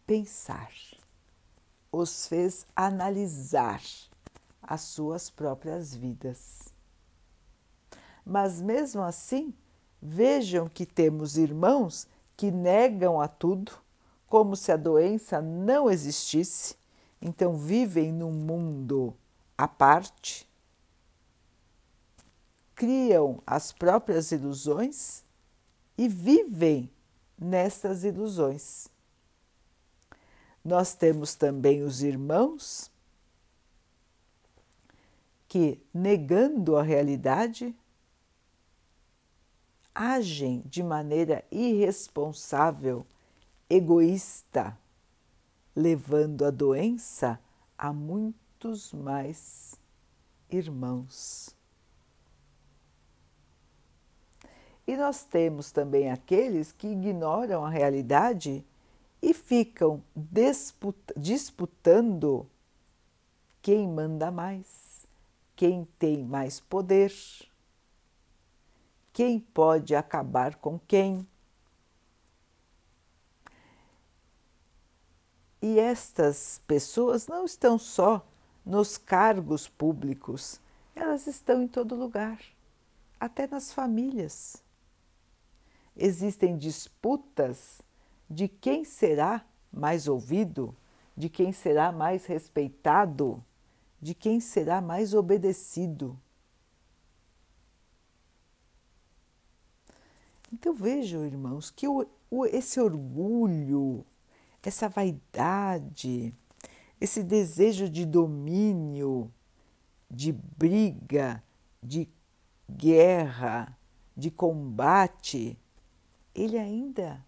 pensar, 0.05 0.71
os 1.91 2.27
fez 2.27 2.65
analisar 2.75 3.81
as 4.61 4.81
suas 4.81 5.29
próprias 5.29 5.95
vidas. 5.95 6.73
Mas 8.25 8.61
mesmo 8.61 9.01
assim, 9.03 9.53
vejam 10.01 10.67
que 10.67 10.85
temos 10.85 11.37
irmãos 11.37 12.07
que 12.35 12.51
negam 12.51 13.21
a 13.21 13.27
tudo, 13.27 13.71
como 14.27 14.55
se 14.55 14.71
a 14.71 14.77
doença 14.77 15.41
não 15.41 15.89
existisse, 15.89 16.75
então 17.21 17.57
vivem 17.57 18.11
num 18.11 18.31
mundo 18.31 19.15
à 19.57 19.67
parte, 19.67 20.47
criam 22.75 23.41
as 23.47 23.71
próprias 23.71 24.31
ilusões 24.31 25.23
e 25.97 26.07
vivem 26.07 26.91
nestas 27.39 28.03
ilusões. 28.03 28.87
Nós 30.63 30.93
temos 30.93 31.33
também 31.33 31.81
os 31.81 32.03
irmãos 32.03 32.91
que, 35.47 35.81
negando 35.93 36.75
a 36.75 36.83
realidade, 36.83 37.73
agem 39.95 40.61
de 40.65 40.83
maneira 40.83 41.43
irresponsável, 41.49 43.05
egoísta, 43.69 44.77
levando 45.75 46.45
a 46.45 46.51
doença 46.51 47.39
a 47.77 47.91
muitos 47.93 48.93
mais 48.93 49.75
irmãos. 50.49 51.55
E 54.87 54.95
nós 54.95 55.25
temos 55.25 55.71
também 55.71 56.09
aqueles 56.09 56.71
que 56.71 56.87
ignoram 56.87 57.65
a 57.65 57.69
realidade 57.69 58.63
e 59.21 59.33
ficam 59.33 60.01
disputando 61.17 62.47
quem 63.61 63.85
manda 63.85 64.31
mais, 64.31 65.05
quem 65.57 65.85
tem 65.99 66.23
mais 66.23 66.61
poder, 66.61 67.13
quem 69.11 69.39
pode 69.39 69.93
acabar 69.93 70.55
com 70.55 70.79
quem. 70.79 71.27
E 75.61 75.79
estas 75.79 76.61
pessoas 76.67 77.27
não 77.27 77.45
estão 77.45 77.77
só 77.77 78.25
nos 78.65 78.97
cargos 78.97 79.67
públicos, 79.67 80.59
elas 80.95 81.25
estão 81.27 81.61
em 81.63 81.67
todo 81.67 81.95
lugar, 81.95 82.39
até 83.19 83.47
nas 83.47 83.73
famílias 83.73 84.61
existem 85.97 86.57
disputas 86.57 87.81
de 88.29 88.47
quem 88.47 88.85
será 88.85 89.43
mais 89.71 90.07
ouvido, 90.07 90.75
de 91.15 91.27
quem 91.27 91.51
será 91.51 91.91
mais 91.91 92.25
respeitado, 92.25 93.43
de 93.99 94.13
quem 94.13 94.39
será 94.39 94.79
mais 94.79 95.13
obedecido. 95.13 96.17
Então 100.53 100.73
vejam, 100.73 101.25
irmãos, 101.25 101.69
que 101.71 101.85
esse 102.51 102.79
orgulho, 102.79 104.05
essa 104.67 104.89
vaidade, 104.89 106.35
esse 106.99 107.23
desejo 107.23 107.87
de 107.87 108.05
domínio, 108.05 109.33
de 110.11 110.33
briga, 110.33 111.41
de 111.81 112.09
guerra, 112.69 113.77
de 114.15 114.29
combate, 114.29 115.57
ele 116.35 116.57
ainda 116.57 117.25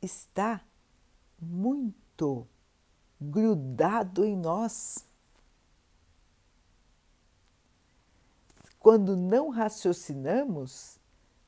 está 0.00 0.64
muito 1.38 2.48
grudado 3.20 4.24
em 4.24 4.34
nós. 4.34 5.06
Quando 8.78 9.18
não 9.18 9.50
raciocinamos, 9.50 10.98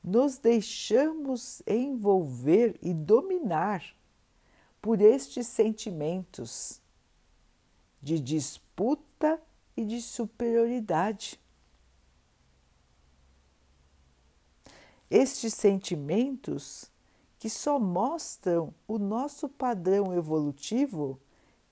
nos 0.03 0.37
deixamos 0.37 1.63
envolver 1.65 2.77
e 2.83 2.93
dominar 2.93 3.96
por 4.81 5.01
estes 5.01 5.47
sentimentos 5.47 6.81
de 8.01 8.19
disputa 8.19 9.41
e 9.75 9.85
de 9.85 10.01
superioridade. 10.01 11.39
Estes 15.09 15.53
sentimentos 15.53 16.91
que 17.39 17.49
só 17.49 17.79
mostram 17.79 18.73
o 18.87 18.97
nosso 18.97 19.47
padrão 19.47 20.13
evolutivo 20.13 21.19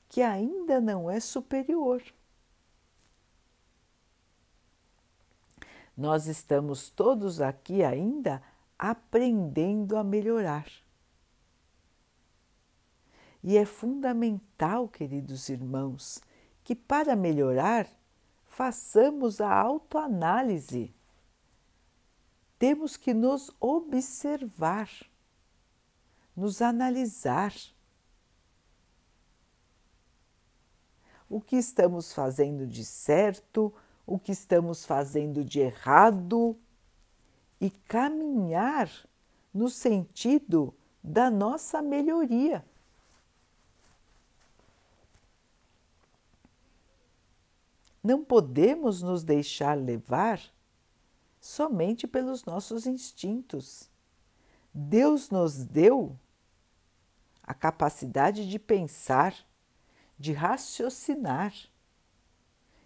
que 0.08 0.22
ainda 0.22 0.80
não 0.80 1.10
é 1.10 1.20
superior. 1.20 2.02
Nós 5.98 6.28
estamos 6.28 6.90
todos 6.90 7.40
aqui 7.40 7.84
ainda 7.84 8.42
aprendendo 8.78 9.98
a 9.98 10.04
melhorar. 10.04 10.66
E 13.48 13.60
é 13.60 13.64
fundamental, 13.64 14.90
queridos 14.90 15.50
irmãos, 15.50 16.20
que 16.64 16.74
para 16.74 17.16
melhorar 17.16 17.88
façamos 18.48 19.40
a 19.40 19.54
autoanálise 19.54 20.92
temos 22.58 22.98
que 22.98 23.14
nos 23.14 23.52
observar, 23.60 24.90
nos 26.36 26.60
analisar. 26.60 27.54
O 31.30 31.40
que 31.40 31.56
estamos 31.56 32.12
fazendo 32.14 32.66
de 32.66 32.84
certo, 32.84 33.72
o 34.08 34.18
que 34.18 34.32
estamos 34.32 34.84
fazendo 34.86 35.46
de 35.46 35.60
errado 35.60 36.58
e 37.62 37.70
caminhar 37.70 38.90
no 39.54 39.70
sentido 39.70 40.74
da 41.04 41.30
nossa 41.30 41.80
melhoria. 41.80 42.66
Não 48.06 48.24
podemos 48.24 49.02
nos 49.02 49.24
deixar 49.24 49.76
levar 49.76 50.40
somente 51.42 52.06
pelos 52.06 52.46
nossos 52.46 52.86
instintos. 52.86 53.90
Deus 54.72 55.32
nos 55.32 55.66
deu 55.66 56.16
a 57.42 57.52
capacidade 57.52 58.48
de 58.48 58.60
pensar, 58.60 59.36
de 60.20 60.34
raciocinar 60.34 61.52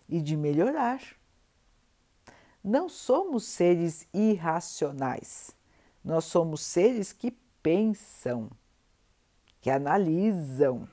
e 0.08 0.22
de 0.22 0.38
melhorar. 0.38 1.02
Não 2.64 2.88
somos 2.88 3.44
seres 3.44 4.08
irracionais, 4.14 5.54
nós 6.02 6.24
somos 6.24 6.62
seres 6.62 7.12
que 7.12 7.32
pensam, 7.62 8.50
que 9.60 9.70
analisam. 9.70 10.88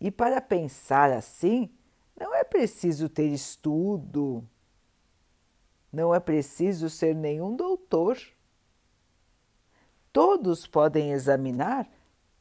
E 0.00 0.10
para 0.10 0.40
pensar 0.40 1.12
assim, 1.12 1.72
não 2.18 2.34
é 2.34 2.42
preciso 2.42 3.08
ter 3.08 3.28
estudo, 3.28 4.44
não 5.92 6.14
é 6.14 6.18
preciso 6.18 6.90
ser 6.90 7.14
nenhum 7.14 7.54
doutor. 7.54 8.18
Todos 10.12 10.66
podem 10.66 11.12
examinar 11.12 11.88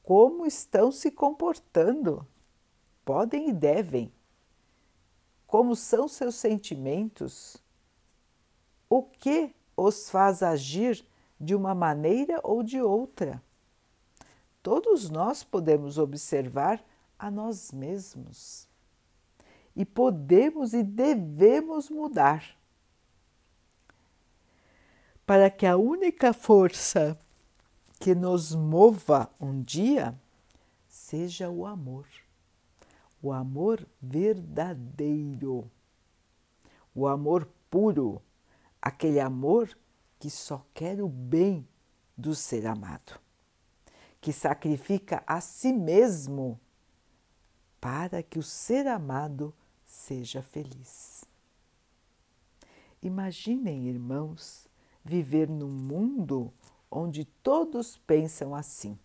como 0.01 0.45
estão 0.45 0.91
se 0.91 1.11
comportando. 1.11 2.25
Podem 3.05 3.49
e 3.49 3.53
devem. 3.53 4.11
Como 5.45 5.75
são 5.75 6.07
seus 6.07 6.35
sentimentos? 6.35 7.57
O 8.89 9.03
que 9.03 9.53
os 9.75 10.09
faz 10.09 10.41
agir 10.41 11.05
de 11.39 11.53
uma 11.53 11.75
maneira 11.75 12.39
ou 12.43 12.63
de 12.63 12.81
outra? 12.81 13.41
Todos 14.63 15.09
nós 15.09 15.43
podemos 15.43 15.97
observar 15.97 16.83
a 17.17 17.29
nós 17.29 17.71
mesmos 17.71 18.66
e 19.77 19.85
podemos 19.85 20.73
e 20.73 20.81
devemos 20.81 21.87
mudar. 21.87 22.43
Para 25.23 25.51
que 25.51 25.67
a 25.67 25.77
única 25.77 26.33
força 26.33 27.15
que 27.99 28.15
nos 28.15 28.55
mova 28.55 29.29
um 29.39 29.61
dia 29.61 30.19
seja 30.87 31.47
o 31.49 31.65
amor. 31.65 32.07
o 33.21 33.33
amor 33.33 33.85
verdadeiro, 34.01 35.69
o 36.93 37.07
amor 37.07 37.47
puro, 37.69 38.21
aquele 38.81 39.19
amor 39.19 39.75
que 40.19 40.29
só 40.29 40.65
quer 40.73 41.01
o 41.01 41.09
bem 41.09 41.67
do 42.15 42.35
ser 42.35 42.65
amado, 42.67 43.19
que 44.21 44.31
sacrifica 44.31 45.23
a 45.25 45.41
si 45.41 45.73
mesmo 45.73 46.59
para 47.81 48.21
que 48.21 48.37
o 48.37 48.43
ser 48.43 48.87
amado 48.87 49.53
seja 50.07 50.41
feliz. 50.41 51.25
Imaginem, 53.01 53.89
irmãos, 53.89 54.65
viver 55.03 55.49
num 55.49 55.69
mundo 55.69 56.53
onde 56.89 57.25
todos 57.25 57.97
pensam 57.97 58.55
assim. 58.55 58.97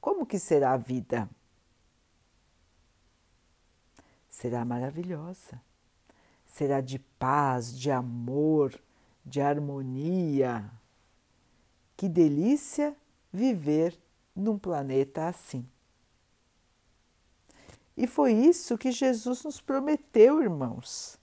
Como 0.00 0.24
que 0.24 0.38
será 0.38 0.74
a 0.74 0.76
vida? 0.76 1.28
Será 4.28 4.64
maravilhosa. 4.64 5.60
Será 6.46 6.80
de 6.80 7.00
paz, 7.18 7.76
de 7.76 7.90
amor, 7.90 8.80
de 9.26 9.40
harmonia. 9.40 10.70
Que 11.96 12.08
delícia 12.08 12.96
viver 13.32 14.00
num 14.36 14.56
planeta 14.56 15.26
assim. 15.26 15.68
E 17.96 18.06
foi 18.06 18.32
isso 18.32 18.78
que 18.78 18.90
Jesus 18.90 19.44
nos 19.44 19.60
prometeu, 19.60 20.42
irmãos. 20.42 21.18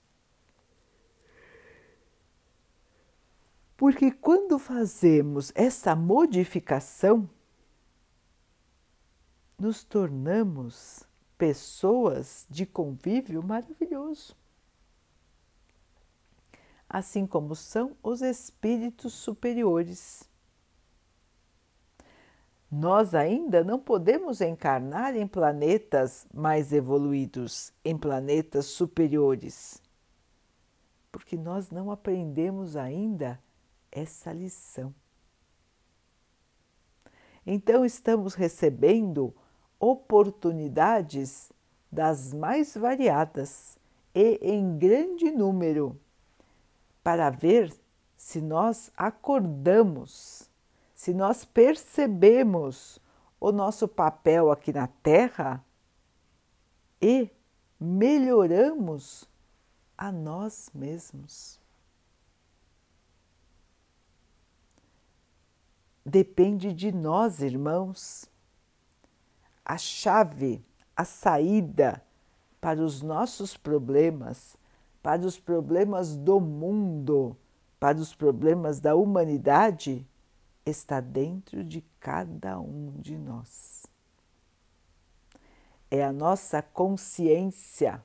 Porque 3.76 4.10
quando 4.10 4.58
fazemos 4.58 5.52
essa 5.54 5.94
modificação, 5.94 7.28
nos 9.58 9.82
tornamos 9.82 11.04
pessoas 11.36 12.46
de 12.50 12.66
convívio 12.66 13.42
maravilhoso. 13.42 14.36
Assim 16.88 17.26
como 17.26 17.54
são 17.54 17.96
os 18.02 18.22
espíritos 18.22 19.12
superiores. 19.14 20.27
Nós 22.70 23.14
ainda 23.14 23.64
não 23.64 23.78
podemos 23.78 24.42
encarnar 24.42 25.16
em 25.16 25.26
planetas 25.26 26.26
mais 26.32 26.72
evoluídos, 26.72 27.72
em 27.82 27.96
planetas 27.96 28.66
superiores, 28.66 29.82
porque 31.10 31.36
nós 31.36 31.70
não 31.70 31.90
aprendemos 31.90 32.76
ainda 32.76 33.40
essa 33.90 34.32
lição. 34.32 34.94
Então, 37.46 37.86
estamos 37.86 38.34
recebendo 38.34 39.34
oportunidades 39.80 41.50
das 41.90 42.34
mais 42.34 42.76
variadas 42.76 43.78
e 44.14 44.38
em 44.42 44.76
grande 44.76 45.30
número 45.30 45.98
para 47.02 47.30
ver 47.30 47.72
se 48.18 48.42
nós 48.42 48.90
acordamos 48.94 50.47
se 50.98 51.14
nós 51.14 51.44
percebemos 51.44 52.98
o 53.38 53.52
nosso 53.52 53.86
papel 53.86 54.50
aqui 54.50 54.72
na 54.72 54.88
Terra 54.88 55.64
e 57.00 57.30
melhoramos 57.78 59.30
a 59.96 60.10
nós 60.10 60.68
mesmos. 60.74 61.60
Depende 66.04 66.72
de 66.72 66.90
nós, 66.90 67.42
irmãos. 67.42 68.28
A 69.64 69.78
chave, 69.78 70.64
a 70.96 71.04
saída 71.04 72.02
para 72.60 72.80
os 72.80 73.02
nossos 73.02 73.56
problemas, 73.56 74.56
para 75.00 75.24
os 75.24 75.38
problemas 75.38 76.16
do 76.16 76.40
mundo, 76.40 77.36
para 77.78 77.98
os 77.98 78.16
problemas 78.16 78.80
da 78.80 78.96
humanidade 78.96 80.04
está 80.68 81.00
dentro 81.00 81.64
de 81.64 81.82
cada 82.00 82.58
um 82.58 82.92
de 82.98 83.16
nós. 83.16 83.86
É 85.90 86.04
a 86.04 86.12
nossa 86.12 86.60
consciência, 86.60 88.02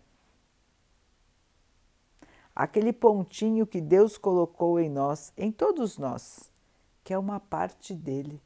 aquele 2.55 2.93
pontinho 2.93 3.67
que 3.67 3.81
Deus 3.81 4.17
colocou 4.17 4.79
em 4.79 4.89
nós, 4.89 5.33
em 5.35 5.51
todos 5.51 5.97
nós, 5.97 6.49
que 7.03 7.13
é 7.13 7.17
uma 7.17 7.39
parte 7.39 7.93
dele, 7.93 8.41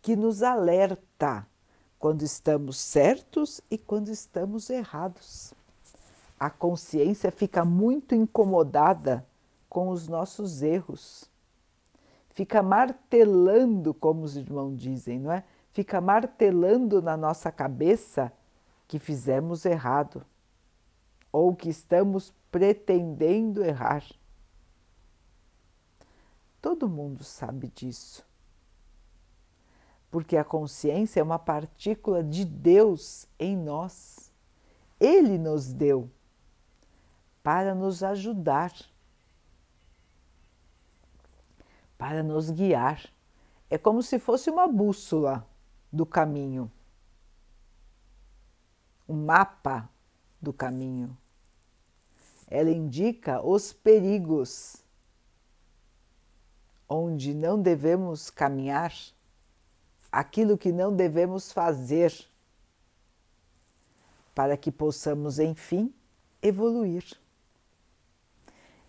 que 0.00 0.14
nos 0.14 0.42
alerta 0.42 1.46
quando 1.98 2.22
estamos 2.22 2.78
certos 2.78 3.60
e 3.70 3.76
quando 3.76 4.08
estamos 4.08 4.70
errados. 4.70 5.52
A 6.38 6.48
consciência 6.48 7.30
fica 7.30 7.64
muito 7.64 8.14
incomodada 8.14 9.26
com 9.68 9.90
os 9.90 10.08
nossos 10.08 10.62
erros 10.62 11.30
fica 12.30 12.62
martelando, 12.62 13.92
como 13.92 14.22
os 14.22 14.36
irmãos 14.36 14.76
dizem, 14.76 15.18
não 15.18 15.32
é? 15.32 15.44
Fica 15.72 16.00
martelando 16.00 17.00
na 17.00 17.16
nossa 17.16 17.52
cabeça 17.52 18.32
que 18.88 18.98
fizemos 18.98 19.64
errado 19.64 20.24
ou 21.32 21.54
que 21.54 21.68
estamos 21.68 22.34
pretendendo 22.50 23.64
errar. 23.64 24.04
Todo 26.60 26.88
mundo 26.88 27.22
sabe 27.22 27.68
disso. 27.68 28.26
Porque 30.10 30.36
a 30.36 30.44
consciência 30.44 31.20
é 31.20 31.22
uma 31.22 31.38
partícula 31.38 32.22
de 32.22 32.44
Deus 32.44 33.28
em 33.38 33.56
nós. 33.56 34.32
Ele 34.98 35.38
nos 35.38 35.72
deu 35.72 36.10
para 37.42 37.74
nos 37.74 38.02
ajudar 38.02 38.72
para 42.00 42.22
nos 42.22 42.50
guiar. 42.50 43.04
É 43.68 43.76
como 43.76 44.02
se 44.02 44.18
fosse 44.18 44.48
uma 44.48 44.66
bússola 44.66 45.46
do 45.92 46.06
caminho, 46.06 46.72
um 49.06 49.26
mapa 49.26 49.86
do 50.40 50.50
caminho. 50.50 51.14
Ela 52.48 52.70
indica 52.70 53.46
os 53.46 53.74
perigos 53.74 54.82
onde 56.88 57.34
não 57.34 57.60
devemos 57.60 58.30
caminhar, 58.30 58.94
aquilo 60.10 60.56
que 60.56 60.72
não 60.72 60.96
devemos 60.96 61.52
fazer, 61.52 62.12
para 64.34 64.56
que 64.56 64.72
possamos, 64.72 65.38
enfim, 65.38 65.92
evoluir. 66.40 67.19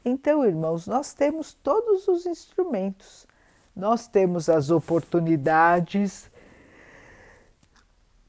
Então, 0.04 0.44
irmãos, 0.44 0.88
nós 0.88 1.14
temos 1.14 1.54
todos 1.54 2.08
os 2.08 2.26
instrumentos, 2.26 3.28
nós 3.76 4.08
temos 4.08 4.50
as 4.50 4.72
oportunidades 4.72 6.30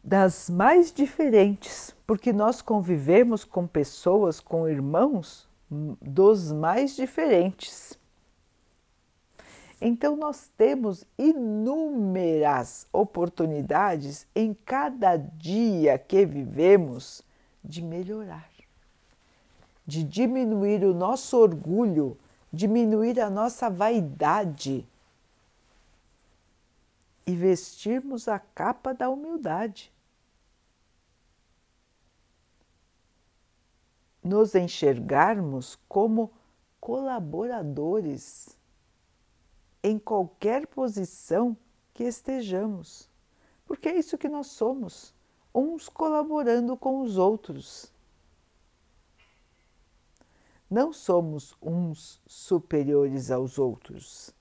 das 0.04 0.50
mais 0.50 0.92
diferentes, 0.92 1.94
porque 2.06 2.32
nós 2.32 2.60
convivemos 2.60 3.44
com 3.44 3.66
pessoas, 3.66 4.38
com 4.38 4.68
irmãos 4.68 5.48
dos 5.70 6.52
mais 6.52 6.94
diferentes. 6.94 7.98
Então, 9.80 10.14
nós 10.14 10.50
temos 10.56 11.04
inúmeras 11.18 12.86
oportunidades 12.92 14.26
em 14.34 14.54
cada 14.54 15.16
dia 15.16 15.98
que 15.98 16.26
vivemos 16.26 17.22
de 17.64 17.82
melhorar 17.82 18.51
de 19.86 20.04
diminuir 20.04 20.84
o 20.84 20.94
nosso 20.94 21.36
orgulho, 21.36 22.16
diminuir 22.52 23.20
a 23.20 23.28
nossa 23.28 23.68
vaidade 23.68 24.86
e 27.26 27.34
vestirmos 27.34 28.28
a 28.28 28.38
capa 28.38 28.92
da 28.92 29.08
humildade. 29.08 29.92
Nos 34.22 34.54
enxergarmos 34.54 35.78
como 35.88 36.30
colaboradores 36.80 38.56
em 39.82 39.98
qualquer 39.98 40.66
posição 40.66 41.56
que 41.92 42.04
estejamos, 42.04 43.08
porque 43.66 43.88
é 43.88 43.96
isso 43.96 44.16
que 44.16 44.28
nós 44.28 44.46
somos, 44.46 45.12
uns 45.54 45.88
colaborando 45.88 46.76
com 46.76 47.02
os 47.02 47.18
outros. 47.18 47.92
Não 50.72 50.90
somos 50.90 51.54
uns 51.60 52.18
superiores 52.26 53.30
aos 53.30 53.58
outros. 53.58 54.34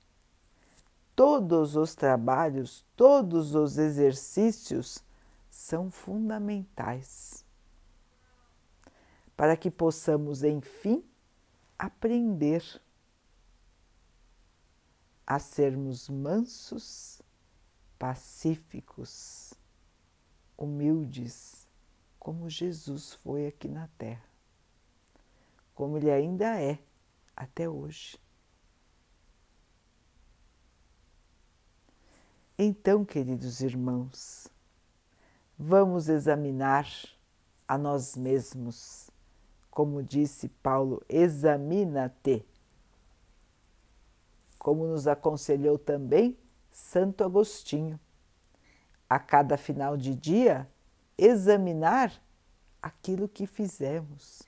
Todos 1.13 1.76
os 1.76 1.94
trabalhos, 1.94 2.86
todos 2.96 3.54
os 3.54 3.78
exercícios 3.78 5.04
são 5.50 5.91
fundamentais 5.91 7.44
para 9.36 9.58
que 9.58 9.70
possamos, 9.70 10.41
enfim, 10.41 11.04
aprender 11.78 12.63
a 15.28 15.38
sermos 15.38 16.08
mansos, 16.08 17.22
pacíficos, 18.00 19.54
humildes, 20.58 21.67
como 22.17 22.50
Jesus 22.50 23.15
foi 23.15 23.48
aqui 23.48 23.67
na 23.67 23.89
Terra, 23.98 24.31
como 25.73 25.97
ele 25.97 26.12
ainda 26.12 26.62
é 26.62 26.79
até 27.36 27.67
hoje. 27.69 28.19
Então, 32.57 33.03
queridos 33.03 33.62
irmãos, 33.62 34.47
vamos 35.57 36.10
examinar 36.10 36.88
a 37.67 37.77
nós 37.77 38.15
mesmos. 38.15 39.10
Como 39.71 40.03
disse 40.03 40.47
Paulo, 40.47 41.03
examina-te. 41.10 42.45
Como 44.60 44.86
nos 44.86 45.07
aconselhou 45.07 45.79
também 45.79 46.38
Santo 46.69 47.23
Agostinho. 47.23 47.99
A 49.10 49.17
cada 49.17 49.57
final 49.57 49.97
de 49.97 50.13
dia, 50.13 50.69
examinar 51.17 52.13
aquilo 52.81 53.27
que 53.27 53.47
fizemos, 53.47 54.43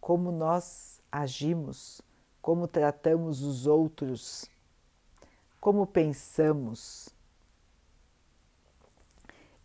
como 0.00 0.32
nós 0.32 1.00
agimos, 1.10 2.00
como 2.40 2.66
tratamos 2.66 3.42
os 3.42 3.66
outros, 3.66 4.48
como 5.60 5.86
pensamos. 5.86 7.10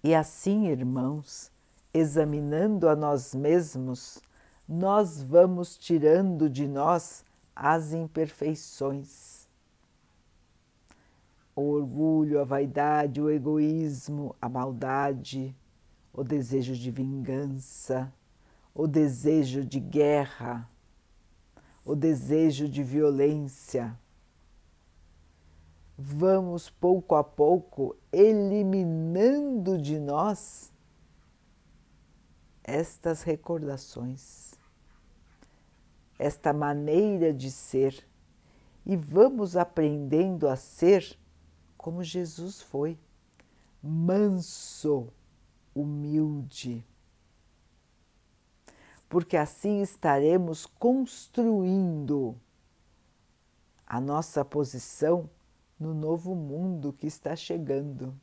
E 0.03 0.13
assim, 0.13 0.67
irmãos, 0.67 1.51
examinando 1.93 2.89
a 2.89 2.95
nós 2.95 3.33
mesmos, 3.33 4.21
nós 4.67 5.21
vamos 5.21 5.77
tirando 5.77 6.49
de 6.49 6.67
nós 6.67 7.23
as 7.55 7.93
imperfeições. 7.93 9.47
O 11.55 11.61
orgulho, 11.69 12.41
a 12.41 12.43
vaidade, 12.43 13.21
o 13.21 13.29
egoísmo, 13.29 14.35
a 14.41 14.49
maldade, 14.49 15.55
o 16.11 16.23
desejo 16.23 16.75
de 16.75 16.91
vingança, 16.91 18.11
o 18.75 18.85
desejo 18.87 19.63
de 19.63 19.79
guerra, 19.79 20.69
o 21.85 21.95
desejo 21.95 22.67
de 22.67 22.83
violência. 22.83 23.97
Vamos 25.97 26.69
pouco 26.69 27.15
a 27.15 27.23
pouco 27.23 27.95
eliminando 28.11 29.81
de 29.81 29.97
nós 29.97 30.73
estas 32.61 33.23
recordações, 33.23 34.55
esta 36.19 36.51
maneira 36.51 37.33
de 37.33 37.49
ser 37.49 38.05
e 38.85 38.97
vamos 38.97 39.55
aprendendo 39.55 40.49
a 40.49 40.57
ser 40.57 41.17
como 41.77 42.03
Jesus 42.03 42.61
foi, 42.61 42.99
manso, 43.81 45.07
humilde. 45.73 46.85
Porque 49.15 49.37
assim 49.37 49.81
estaremos 49.81 50.65
construindo 50.65 52.35
a 53.87 54.01
nossa 54.01 54.43
posição 54.43 55.29
no 55.79 55.93
novo 55.93 56.35
mundo 56.35 56.91
que 56.91 57.07
está 57.07 57.33
chegando. 57.33 58.13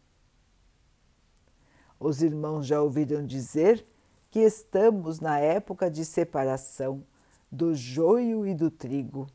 Os 1.99 2.21
irmãos 2.21 2.67
já 2.67 2.83
ouviram 2.83 3.25
dizer 3.25 3.87
que 4.31 4.41
estamos 4.41 5.19
na 5.19 5.39
época 5.39 5.91
de 5.91 6.05
separação 6.05 7.03
do 7.51 7.75
joio 7.75 8.47
e 8.47 8.55
do 8.55 8.71
trigo, 8.71 9.27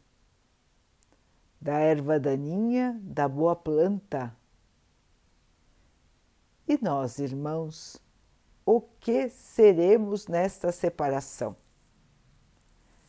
da 1.60 1.80
erva 1.80 2.20
daninha 2.20 3.00
da 3.02 3.28
boa 3.28 3.56
planta. 3.56 4.32
E 6.68 6.78
nós, 6.80 7.18
irmãos, 7.18 8.00
o 8.68 8.82
que 8.82 9.30
seremos 9.30 10.28
nesta 10.28 10.74
separação? 10.74 11.56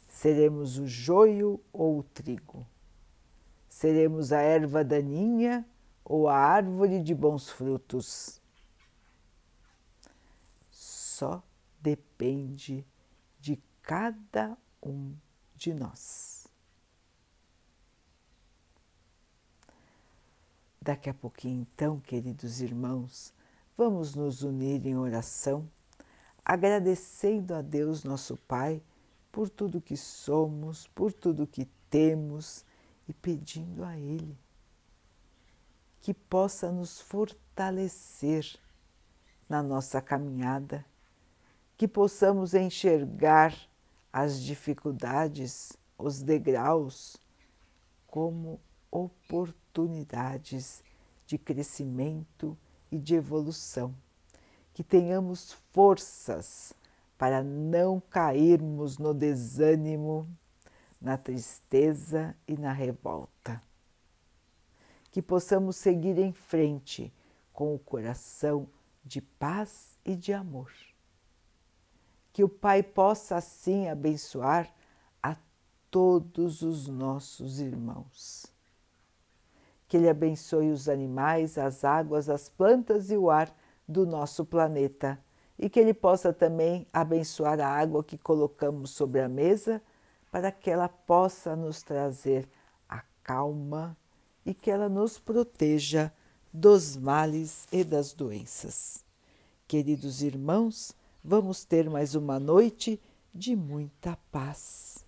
Seremos 0.06 0.78
o 0.78 0.86
joio 0.86 1.60
ou 1.72 1.98
o 1.98 2.02
trigo? 2.04 2.64
Seremos 3.68 4.32
a 4.32 4.40
erva 4.40 4.84
daninha 4.84 5.68
ou 6.04 6.28
a 6.28 6.36
árvore 6.36 7.02
de 7.02 7.12
bons 7.12 7.50
frutos? 7.50 8.40
Só 10.70 11.42
depende 11.80 12.86
de 13.40 13.60
cada 13.82 14.56
um 14.80 15.12
de 15.56 15.74
nós. 15.74 16.46
Daqui 20.80 21.10
a 21.10 21.14
pouquinho, 21.14 21.66
então, 21.72 21.98
queridos 21.98 22.60
irmãos, 22.60 23.34
vamos 23.78 24.12
nos 24.16 24.42
unir 24.42 24.84
em 24.84 24.96
oração, 24.96 25.70
agradecendo 26.44 27.54
a 27.54 27.62
Deus, 27.62 28.02
nosso 28.02 28.36
Pai, 28.36 28.82
por 29.30 29.48
tudo 29.48 29.80
que 29.80 29.96
somos, 29.96 30.88
por 30.88 31.12
tudo 31.12 31.46
que 31.46 31.64
temos 31.88 32.64
e 33.08 33.14
pedindo 33.14 33.84
a 33.84 33.96
Ele 33.96 34.36
que 36.00 36.12
possa 36.12 36.72
nos 36.72 37.00
fortalecer 37.00 38.58
na 39.48 39.62
nossa 39.62 40.00
caminhada 40.00 40.84
que 41.76 41.86
possamos 41.86 42.54
enxergar 42.54 43.54
as 44.12 44.40
dificuldades, 44.40 45.76
os 45.96 46.20
degraus, 46.22 47.16
como 48.08 48.60
oportunidades 48.90 50.82
de 51.26 51.38
crescimento 51.38 52.58
e 52.90 52.98
de 52.98 53.14
evolução, 53.14 53.94
que 54.72 54.82
tenhamos 54.82 55.52
forças 55.72 56.72
para 57.16 57.42
não 57.42 58.00
cairmos 58.00 58.98
no 58.98 59.12
desânimo, 59.12 60.28
na 61.00 61.16
tristeza 61.16 62.36
e 62.46 62.56
na 62.56 62.72
revolta. 62.72 63.60
Que 65.10 65.20
possamos 65.20 65.76
seguir 65.76 66.18
em 66.18 66.32
frente 66.32 67.12
com 67.52 67.74
o 67.74 67.78
coração 67.78 68.68
de 69.04 69.20
paz 69.20 69.98
e 70.04 70.14
de 70.14 70.32
amor 70.32 70.70
que 72.38 72.44
o 72.44 72.48
Pai 72.48 72.84
possa 72.84 73.34
assim 73.34 73.88
abençoar 73.88 74.72
a 75.20 75.36
todos 75.90 76.62
os 76.62 76.86
nossos 76.86 77.58
irmãos. 77.58 78.46
Que 79.88 79.96
Ele 79.96 80.08
abençoe 80.08 80.70
os 80.70 80.88
animais, 80.88 81.58
as 81.58 81.84
águas, 81.84 82.28
as 82.28 82.48
plantas 82.48 83.10
e 83.10 83.16
o 83.16 83.30
ar 83.30 83.52
do 83.88 84.06
nosso 84.06 84.44
planeta 84.44 85.18
e 85.58 85.68
que 85.68 85.80
Ele 85.80 85.92
possa 85.92 86.32
também 86.32 86.86
abençoar 86.92 87.58
a 87.58 87.66
água 87.66 88.04
que 88.04 88.16
colocamos 88.16 88.90
sobre 88.90 89.20
a 89.20 89.28
mesa 89.28 89.82
para 90.30 90.52
que 90.52 90.70
ela 90.70 90.88
possa 90.88 91.56
nos 91.56 91.82
trazer 91.82 92.48
a 92.88 93.02
calma 93.22 93.96
e 94.44 94.54
que 94.54 94.70
ela 94.70 94.88
nos 94.88 95.18
proteja 95.18 96.12
dos 96.52 96.96
males 96.96 97.66
e 97.72 97.82
das 97.82 98.12
doenças. 98.12 99.04
Queridos 99.66 100.22
irmãos, 100.22 100.94
vamos 101.24 101.64
ter 101.64 101.90
mais 101.90 102.14
uma 102.14 102.38
noite 102.38 103.00
de 103.34 103.56
muita 103.56 104.18
paz. 104.30 105.07